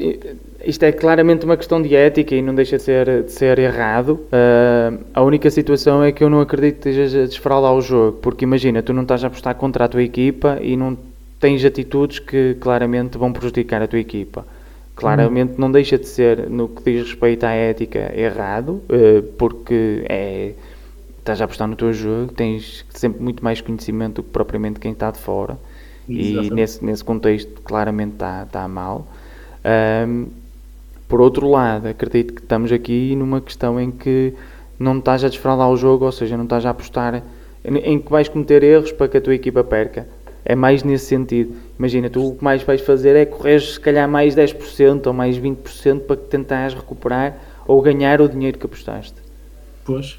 [0.64, 4.20] isto é claramente uma questão de ética e não deixa de ser, de ser errado.
[4.32, 8.18] Uh, a única situação é que eu não acredito que estejas a desfraudar o jogo,
[8.18, 10.96] porque imagina, tu não estás a apostar contra a tua equipa e não,
[11.38, 14.44] tens atitudes que claramente vão prejudicar a tua equipa.
[14.94, 20.54] Claramente não deixa de ser, no que diz respeito à ética, errado, eh, porque é,
[21.18, 24.90] estás a apostar no teu jogo, tens sempre muito mais conhecimento do que propriamente quem
[24.90, 25.56] está de fora.
[26.08, 26.52] Exatamente.
[26.52, 29.06] E nesse, nesse contexto, claramente está, está mal.
[29.64, 30.26] Um,
[31.08, 34.34] por outro lado, acredito que estamos aqui numa questão em que
[34.78, 37.22] não estás a desfraudar o jogo, ou seja, não estás a apostar
[37.64, 40.06] em que vais cometer erros para que a tua equipa perca.
[40.44, 41.54] É mais nesse sentido.
[41.78, 45.38] Imagina, tu o que mais vais fazer é correr se calhar mais 10% ou mais
[45.38, 47.36] 20% para que tentares recuperar
[47.66, 49.16] ou ganhar o dinheiro que apostaste.
[49.84, 50.18] Pois.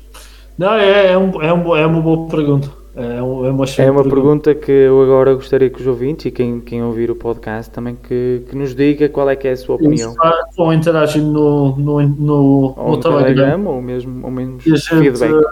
[0.58, 2.70] Não, é, é, um, é, um, é uma boa pergunta.
[2.96, 4.56] É, é uma, é uma pergunta.
[4.56, 8.44] que eu agora gostaria que os ouvintes e quem, quem ouvir o podcast também que,
[8.50, 10.16] que nos diga qual é que é a sua opinião.
[10.58, 15.46] Ou interagem no, no, no, ou no Telegram, ou mesmo ou menos e gente, feedback.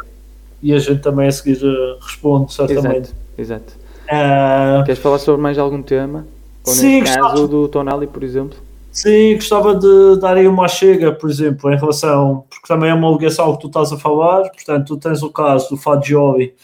[0.62, 3.14] E a gente também a seguir eh, responde, certamente.
[3.38, 3.74] Exato.
[3.74, 3.74] exato.
[4.08, 4.84] Uh...
[4.86, 6.26] Queres falar sobre mais algum tema?
[6.66, 7.48] Ou sim, neste caso gostava...
[7.48, 8.58] do Tonali, por exemplo?
[8.92, 13.12] Sim, gostava de dar aí uma chega, por exemplo, em relação, porque também é uma
[13.12, 16.56] ligação que tu estás a falar, portanto, tu tens o caso do Fagioli,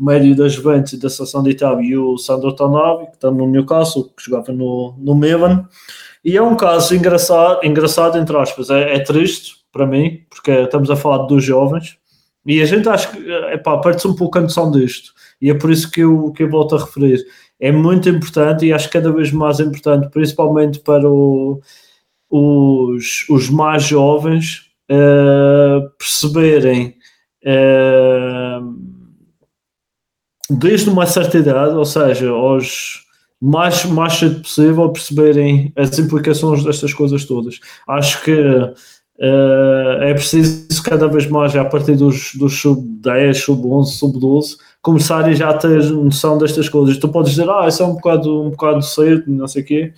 [0.00, 3.46] médio das Juventus e da Seleção de Itália, e o Sandro Tonali, que está no
[3.46, 5.68] Newcastle, que jogava no, no Milan,
[6.24, 10.90] e é um caso engraçado, engraçado entre aspas, é, é triste para mim, porque estamos
[10.90, 11.98] a falar de dois jovens,
[12.46, 13.22] e a gente acha que,
[13.82, 16.74] perde-se um pouco a noção disto, e é por isso que eu, que eu volto
[16.74, 17.22] a referir.
[17.58, 21.60] É muito importante e acho cada vez mais importante, principalmente para o,
[22.30, 26.94] os, os mais jovens, uh, perceberem
[27.44, 28.99] uh,
[30.50, 33.04] desde uma certa idade, ou seja, aos
[33.40, 37.58] mais, mais cedo possível, perceberem as implicações destas coisas todas.
[37.88, 38.74] Acho que uh,
[40.02, 45.54] é preciso cada vez mais, a partir dos, dos sub-10, sub-11, sub-12, começarem já a
[45.54, 46.98] ter noção destas coisas.
[46.98, 49.92] Tu podes dizer, ah, isso é um bocado, um bocado cedo, não sei o quê.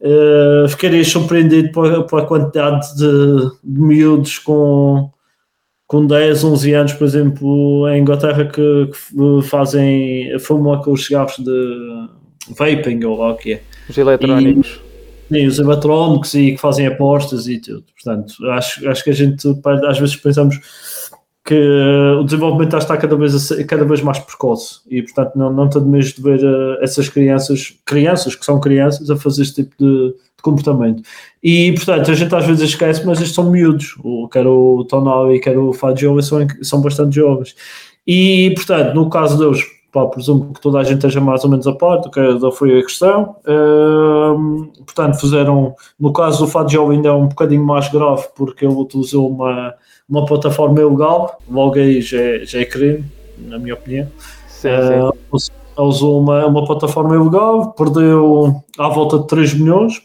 [0.00, 5.10] Uh, surpreendido pela, quantidade de, de miúdos com,
[5.92, 11.36] com 10, 11 anos, por exemplo, em Inglaterra, que, que fazem, fumam com os cigarros
[11.36, 12.08] de
[12.48, 13.62] vaping ou lá o que é.
[13.90, 14.80] Os eletrónicos.
[15.30, 17.84] E, sim, os eletrónicos e que fazem apostas e tudo.
[17.94, 19.46] Portanto, acho, acho que a gente
[19.86, 20.58] às vezes pensamos
[21.44, 21.60] que
[22.18, 26.06] o desenvolvimento está cada vez, cada vez mais precoce e, portanto, não, não tenho medo
[26.06, 31.02] de ver uh, essas crianças, crianças que são crianças, a fazer este tipo de, comportamento.
[31.42, 35.34] E, portanto, a gente às vezes esquece, mas estes são miúdos, o, quer o Tonal
[35.34, 37.54] e quer o Fadjo, são, são bastante jovens.
[38.06, 41.66] E, portanto, no caso deles, pá, presumo que toda a gente esteja mais ou menos
[41.66, 42.20] a par do que
[42.52, 43.36] foi a questão.
[43.46, 48.74] Uh, portanto, fizeram, no caso do Fadjo ainda é um bocadinho mais grave, porque ele
[48.74, 49.74] utilizou uma
[50.12, 53.02] uma plataforma ilegal, logo aí já é, já é crime,
[53.38, 54.06] na minha opinião.
[54.46, 55.50] Sim, uh, sim.
[55.78, 60.02] usou uma, uma plataforma ilegal, perdeu à volta de 3 milhões,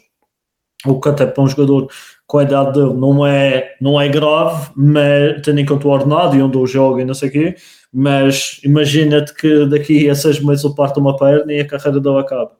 [0.86, 1.88] o que até para um jogador
[2.26, 6.36] com a idade dele não é, não é grave, mas tendo em conta o ordenado
[6.36, 7.56] e onde eu jogo e não sei o quê,
[7.92, 12.18] mas imagina-te que daqui a seis meses ele parte uma perna e a carreira dele
[12.18, 12.52] acaba,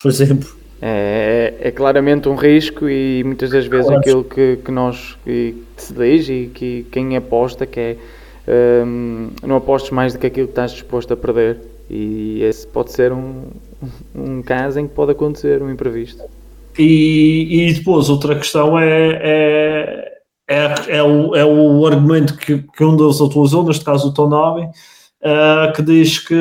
[0.00, 0.48] por exemplo.
[0.80, 4.00] É, é, claramente um risco e muitas das vezes claro.
[4.00, 7.96] aquilo que, que nós que se diz e que quem aposta que é
[8.84, 11.58] um, não apostes mais do que aquilo que estás disposto a perder
[11.88, 13.44] e esse pode ser um,
[14.14, 16.22] um caso em que pode acontecer um imprevisto.
[16.78, 20.12] E, e depois outra questão é, é,
[20.48, 24.62] é, é, o, é o argumento que, que um deles utilizou, neste caso o Tonabi,
[24.62, 26.34] uh, que diz que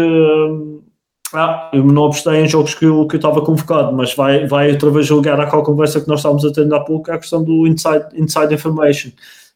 [1.34, 4.72] ah, eu não apostei em jogos que eu, que eu estava convocado, mas vai, vai
[4.72, 7.44] outra vez julgar aquela conversa que nós estávamos a ter há pouco, é a questão
[7.44, 9.12] do inside, inside information,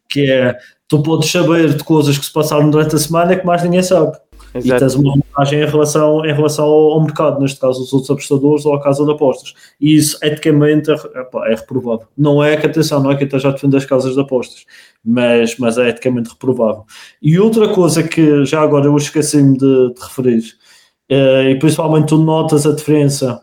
[0.09, 0.57] que é
[0.87, 4.17] tu podes saber de coisas que se passaram durante a semana que mais ninguém sabe.
[4.53, 4.75] Exato.
[4.75, 8.65] E tens uma vantagem em relação, em relação ao, mercado, neste caso, os outros apostadores
[8.65, 9.53] ou a casa de apostas.
[9.79, 12.07] E isso, eticamente, é, é, é reprovável.
[12.17, 14.65] Não é que, atenção, não é que esteja a defender as casas de apostas,
[15.05, 16.85] mas, mas é eticamente reprovável.
[17.21, 20.43] E outra coisa que já agora eu esqueci-me de, de referir,
[21.09, 23.41] eh, e principalmente tu notas a diferença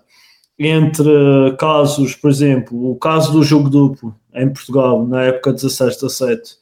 [0.58, 1.10] entre
[1.58, 6.56] casos, por exemplo, o caso do jogo duplo em Portugal, na época 16-17,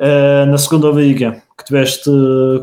[0.00, 2.10] uh, na segunda liga, que tiveste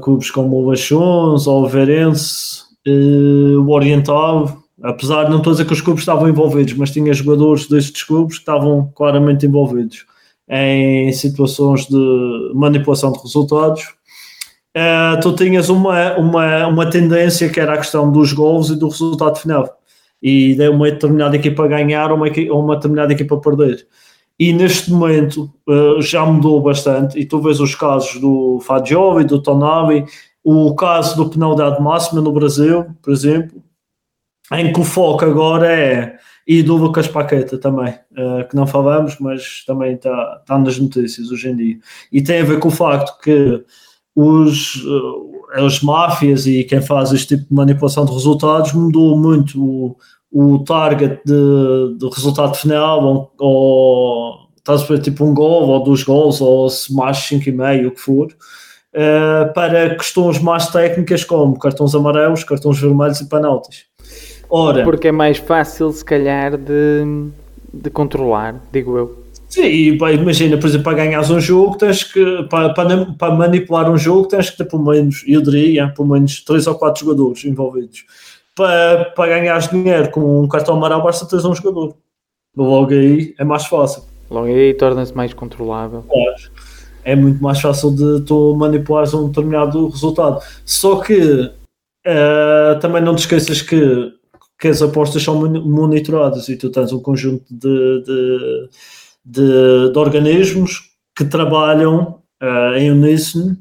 [0.02, 5.66] clubes como o Lachons, o Verense, uh, o Oriental, apesar de não estou a dizer
[5.66, 10.06] que os clubes estavam envolvidos, mas tinha jogadores destes clubes que estavam claramente envolvidos
[10.50, 13.84] em situações de manipulação de resultados
[14.76, 18.88] uh, tu tinhas uma, uma, uma tendência que era a questão dos gols e do
[18.88, 19.78] resultado final.
[20.22, 23.88] E de uma determinada equipa ganhar ou uma, uma determinada equipa perder.
[24.40, 27.20] E neste momento uh, já mudou bastante.
[27.20, 30.06] E tu vês os casos do Fadjovi, do Tonavi,
[30.44, 33.62] o caso do penalidade máxima no Brasil, por exemplo,
[34.52, 36.18] em que o foco agora é
[36.48, 41.32] e do Lucas Paqueta também, uh, que não falamos, mas também está tá nas notícias
[41.32, 41.80] hoje em dia.
[42.12, 43.64] E tem a ver com o facto que
[44.16, 49.64] os, uh, as máfias e quem faz este tipo de manipulação de resultados mudou muito
[49.64, 49.98] o,
[50.32, 55.84] o target de, de resultado final, ou, ou estás a ver tipo um gol, ou
[55.84, 58.28] dois gols, ou mais 5,5, o que for.
[58.94, 63.86] Uh, para questões mais técnicas como cartões amarelos, cartões vermelhos e penaltis.
[64.50, 67.30] Ora, Porque é mais fácil, se calhar, de,
[67.74, 69.22] de controlar, digo eu.
[69.48, 73.98] Sim, imagina, por exemplo, para ganhares um jogo, tens que, para, para, para, manipular um
[73.98, 78.06] jogo, tens que ter pelo menos, eu diria, pelo menos 3 ou 4 jogadores envolvidos.
[78.62, 81.95] Para, para ganhares dinheiro com um cartão amarelo, basta teres um jogador.
[82.55, 84.03] Logo aí é mais fácil.
[84.30, 86.03] Logo aí torna-se mais controlável.
[86.03, 86.51] Claro.
[87.03, 90.41] É muito mais fácil de tu manipulares um determinado resultado.
[90.64, 94.14] Só que uh, também não te esqueças que
[94.59, 98.70] que as apostas são monitoradas e tu tens um conjunto de, de,
[99.26, 103.57] de, de organismos que trabalham uh, em uníssono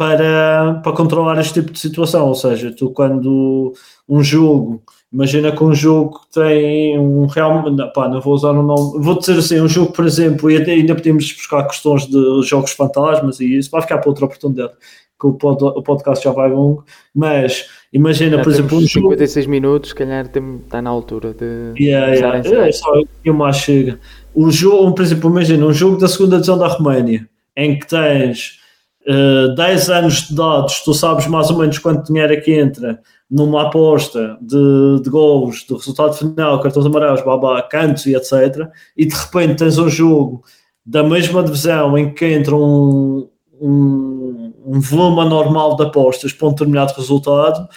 [0.00, 2.26] para, para controlar este tipo de situação.
[2.26, 3.74] Ou seja, tu quando
[4.08, 4.82] um jogo,
[5.12, 7.70] imagina que um jogo tem um real.
[7.70, 10.50] Não, pá, não vou usar o um nome, vou dizer assim, um jogo, por exemplo,
[10.50, 14.72] e ainda podemos buscar questões de jogos fantasmas e isso, vai ficar para outra oportunidade,
[15.20, 16.82] que o, pod, o podcast já vai longo,
[17.14, 19.50] mas Imagina, Já por exemplo, um 56 jogo...
[19.50, 21.82] minutos, se calhar está na altura de.
[21.82, 22.68] Yeah, yeah.
[22.68, 23.98] É só que mais chega.
[24.32, 28.59] O jogo, por exemplo, imagina um jogo da segunda divisão da Roménia em que tens
[29.08, 32.52] uh, eh, 10 anos de dados, tu sabes mais ou menos quanto dinheiro é que
[32.52, 38.68] entra numa aposta de, de gols, do resultado final, cartões amarelos, babá, cantos e etc.
[38.96, 40.42] E de repente tens um jogo
[40.84, 43.28] da mesma divisão em que entra um,
[43.60, 47.68] um, um volume anormal de apostas para um determinado resultado,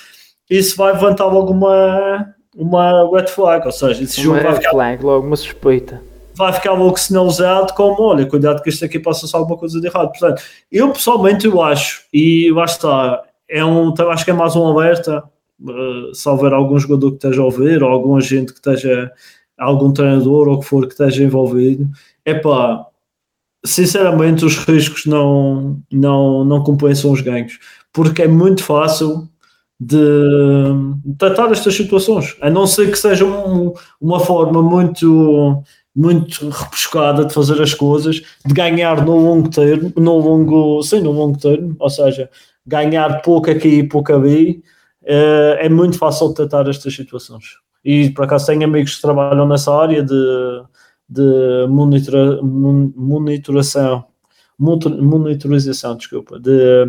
[0.50, 4.72] isso vai levantar logo uma, uma red flag, ou seja, esse uma jogo vai ficar,
[4.72, 6.02] flag, logo uma suspeita.
[6.36, 9.88] Vai ficar logo sinalizado como, olha, cuidado que isto aqui possa ser alguma coisa de
[9.88, 10.10] errado.
[10.10, 14.66] Portanto, eu pessoalmente eu acho, e lá está, é um, acho que é mais um
[14.66, 15.24] alerta,
[15.62, 19.12] uh, se houver algum jogador que esteja a ouvir, ou algum agente que esteja,
[19.58, 21.88] algum treinador ou que for que esteja envolvido,
[22.26, 22.86] é pá,
[23.66, 27.60] sinceramente, os riscos não, não, não compensam os ganhos,
[27.92, 29.30] porque é muito fácil
[29.80, 35.62] de tratar estas situações, a não ser que seja um, uma forma muito
[35.96, 41.12] muito repescada de fazer as coisas, de ganhar no longo termo, no longo, sim, no
[41.12, 42.30] longo termo, ou seja,
[42.66, 44.64] ganhar pouco aqui e pouco ali,
[45.04, 47.44] é, é muito fácil de tratar estas situações.
[47.84, 50.16] E por acaso tenho amigos que trabalham nessa área de
[51.14, 54.06] de monitora, monitoração,
[54.58, 56.86] monitorização, desculpa, de,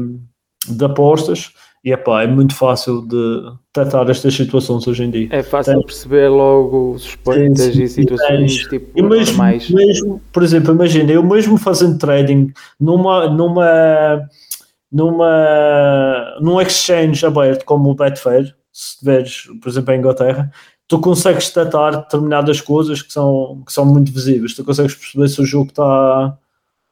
[0.69, 1.53] de apostas
[1.85, 5.29] e epá, é muito fácil de tratar estas situações hoje em dia.
[5.31, 9.69] É fácil Tem, perceber logo suspeitas sim, sim, e situações tipo e mesmo, normais.
[9.69, 14.27] Mesmo, por exemplo, imagina, eu mesmo fazendo trading numa, numa,
[14.91, 20.51] numa, num exchange aberto como o Betfair, se tiveres, por exemplo, em Inglaterra,
[20.89, 24.55] tu consegues tratar determinadas coisas que são, que são muito visíveis.
[24.55, 26.39] Tu consegues perceber se o jogo está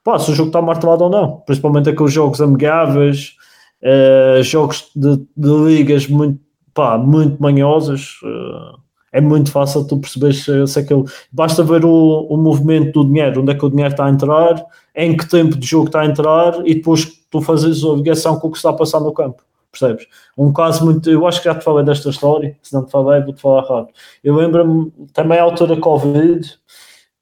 [0.04, 1.40] pá, se o jogo está martelado ou não.
[1.46, 3.36] Principalmente aqueles jogos amigáveis,
[3.82, 6.40] uh, jogos de, de, ligas muito,
[6.74, 8.16] pá, muito manhosas.
[8.22, 8.80] Uh,
[9.12, 11.04] é muito fácil tu perceber se, se aquilo.
[11.30, 14.64] Basta ver o, o movimento do dinheiro, onde é que o dinheiro está a entrar,
[14.96, 18.48] em que tempo de jogo está a entrar e depois tu fazes a ligação com
[18.48, 20.06] o que está a passar no campo percebes?
[20.36, 21.10] Um caso muito.
[21.10, 23.96] Eu acho que já te falei desta história, se não te falei, vou-te falar rápido.
[24.22, 26.46] Eu lembro-me também à altura Covid,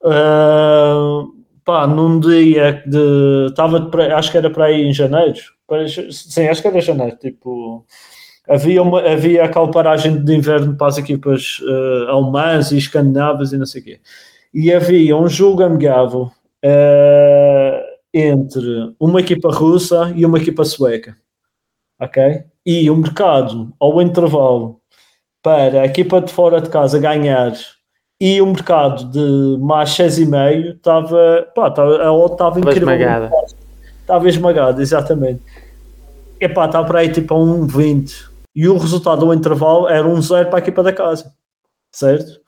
[0.03, 1.33] uh,
[1.65, 3.47] pá, num dia de.
[3.49, 5.39] Estava acho que era para aí em janeiro,
[6.13, 7.85] sim, acho que era janeiro, tipo.
[8.49, 13.59] Havia, uma, havia aquela paragem de inverno para as equipas uh, alemãs e escandinavas e
[13.59, 14.01] não sei o quê.
[14.53, 16.33] E havia um jogo amigável
[16.65, 17.81] uh,
[18.13, 21.17] entre uma equipa russa e uma equipa sueca
[22.01, 22.45] ok?
[22.65, 24.81] E o mercado, ao intervalo,
[25.43, 27.53] para a equipa de fora de casa ganhar
[28.21, 32.89] e o mercado de mais 6,5 estava, pá, estava, a outra estava incrível.
[34.11, 35.41] Estava esmagada, exatamente.
[36.41, 40.21] E pá, estava para aí tipo a 1,20 e o resultado ao intervalo era um
[40.21, 41.33] 0 para a equipa da casa,
[41.93, 42.41] certo?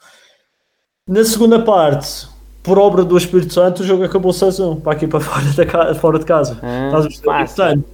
[1.06, 2.26] Na segunda parte,
[2.64, 6.18] por obra do Espírito Santo, o jogo acabou 6-1 para a equipa fora, da, fora
[6.18, 6.58] de casa.
[6.62, 6.90] Ah,
[7.22, 7.84] Portanto,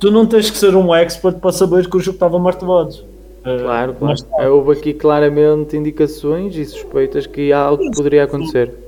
[0.00, 2.96] tu não tens que ser um expert para saber que o jogo estava martelado.
[3.44, 3.96] Eh, claro, claro.
[4.00, 8.85] Mas, Houve aqui claramente indicações e suspeitas que algo poderia acontecer.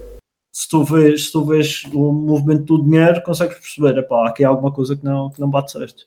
[0.59, 4.49] Se tu, vês, se tu vês o movimento do dinheiro, consegues perceber, epá, aqui há
[4.49, 6.05] alguma coisa que não, que não bate certo.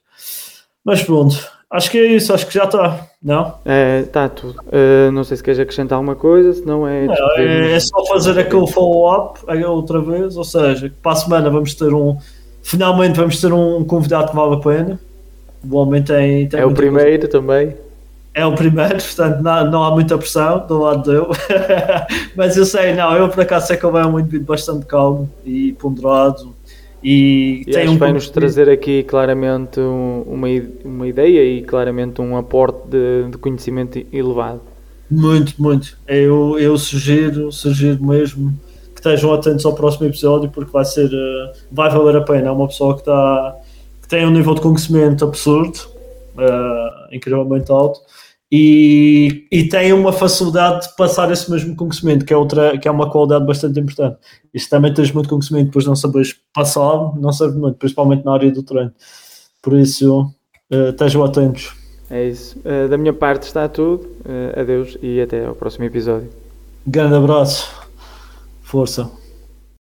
[0.83, 1.37] Mas pronto,
[1.71, 3.55] Acho que é isso, acho que já está, não?
[3.63, 4.61] É, está tudo.
[4.67, 7.05] Uh, não sei se queres acrescentar alguma coisa, se não é.
[7.05, 11.73] Não, é, é só fazer aquele follow-up outra vez, ou seja, para a semana vamos
[11.73, 12.17] ter um.
[12.61, 14.99] Finalmente vamos ter um convidado que vale a pena.
[15.63, 16.49] O homem tem.
[16.49, 17.29] tem é o primeiro coisa.
[17.29, 17.73] também.
[18.33, 21.27] É o primeiro, portanto não, não há muita pressão do lado dele.
[22.35, 25.29] Mas eu sei, não, eu por acaso sei que ele é um indivíduo bastante calmo
[25.45, 26.53] e ponderado
[27.03, 30.47] e, e tem um vai nos trazer aqui claramente uma,
[30.85, 34.61] uma ideia e claramente um aporte de, de conhecimento elevado.
[35.09, 35.97] Muito, muito.
[36.07, 38.53] Eu, eu sugiro, sugiro mesmo
[38.93, 42.49] que estejam atentos ao próximo episódio porque vai ser uh, vai valer a pena.
[42.49, 43.57] É uma pessoa que, está,
[44.03, 45.79] que tem um nível de conhecimento absurdo,
[46.41, 47.99] uh, incrivelmente alto,
[48.51, 52.91] e, e tem uma facilidade de passar esse mesmo conhecimento, que é, outra, que é
[52.91, 54.17] uma qualidade bastante importante.
[54.53, 58.33] E se também tens muito conhecimento, depois não sabes passar, não serve muito, principalmente na
[58.33, 58.91] área do treino.
[59.61, 60.33] Por isso,
[60.69, 61.73] uh, estejam atentos.
[62.09, 62.59] É isso.
[62.59, 64.03] Uh, da minha parte está tudo.
[64.25, 66.29] Uh, adeus e até ao próximo episódio.
[66.85, 67.73] Grande abraço.
[68.61, 69.20] Força.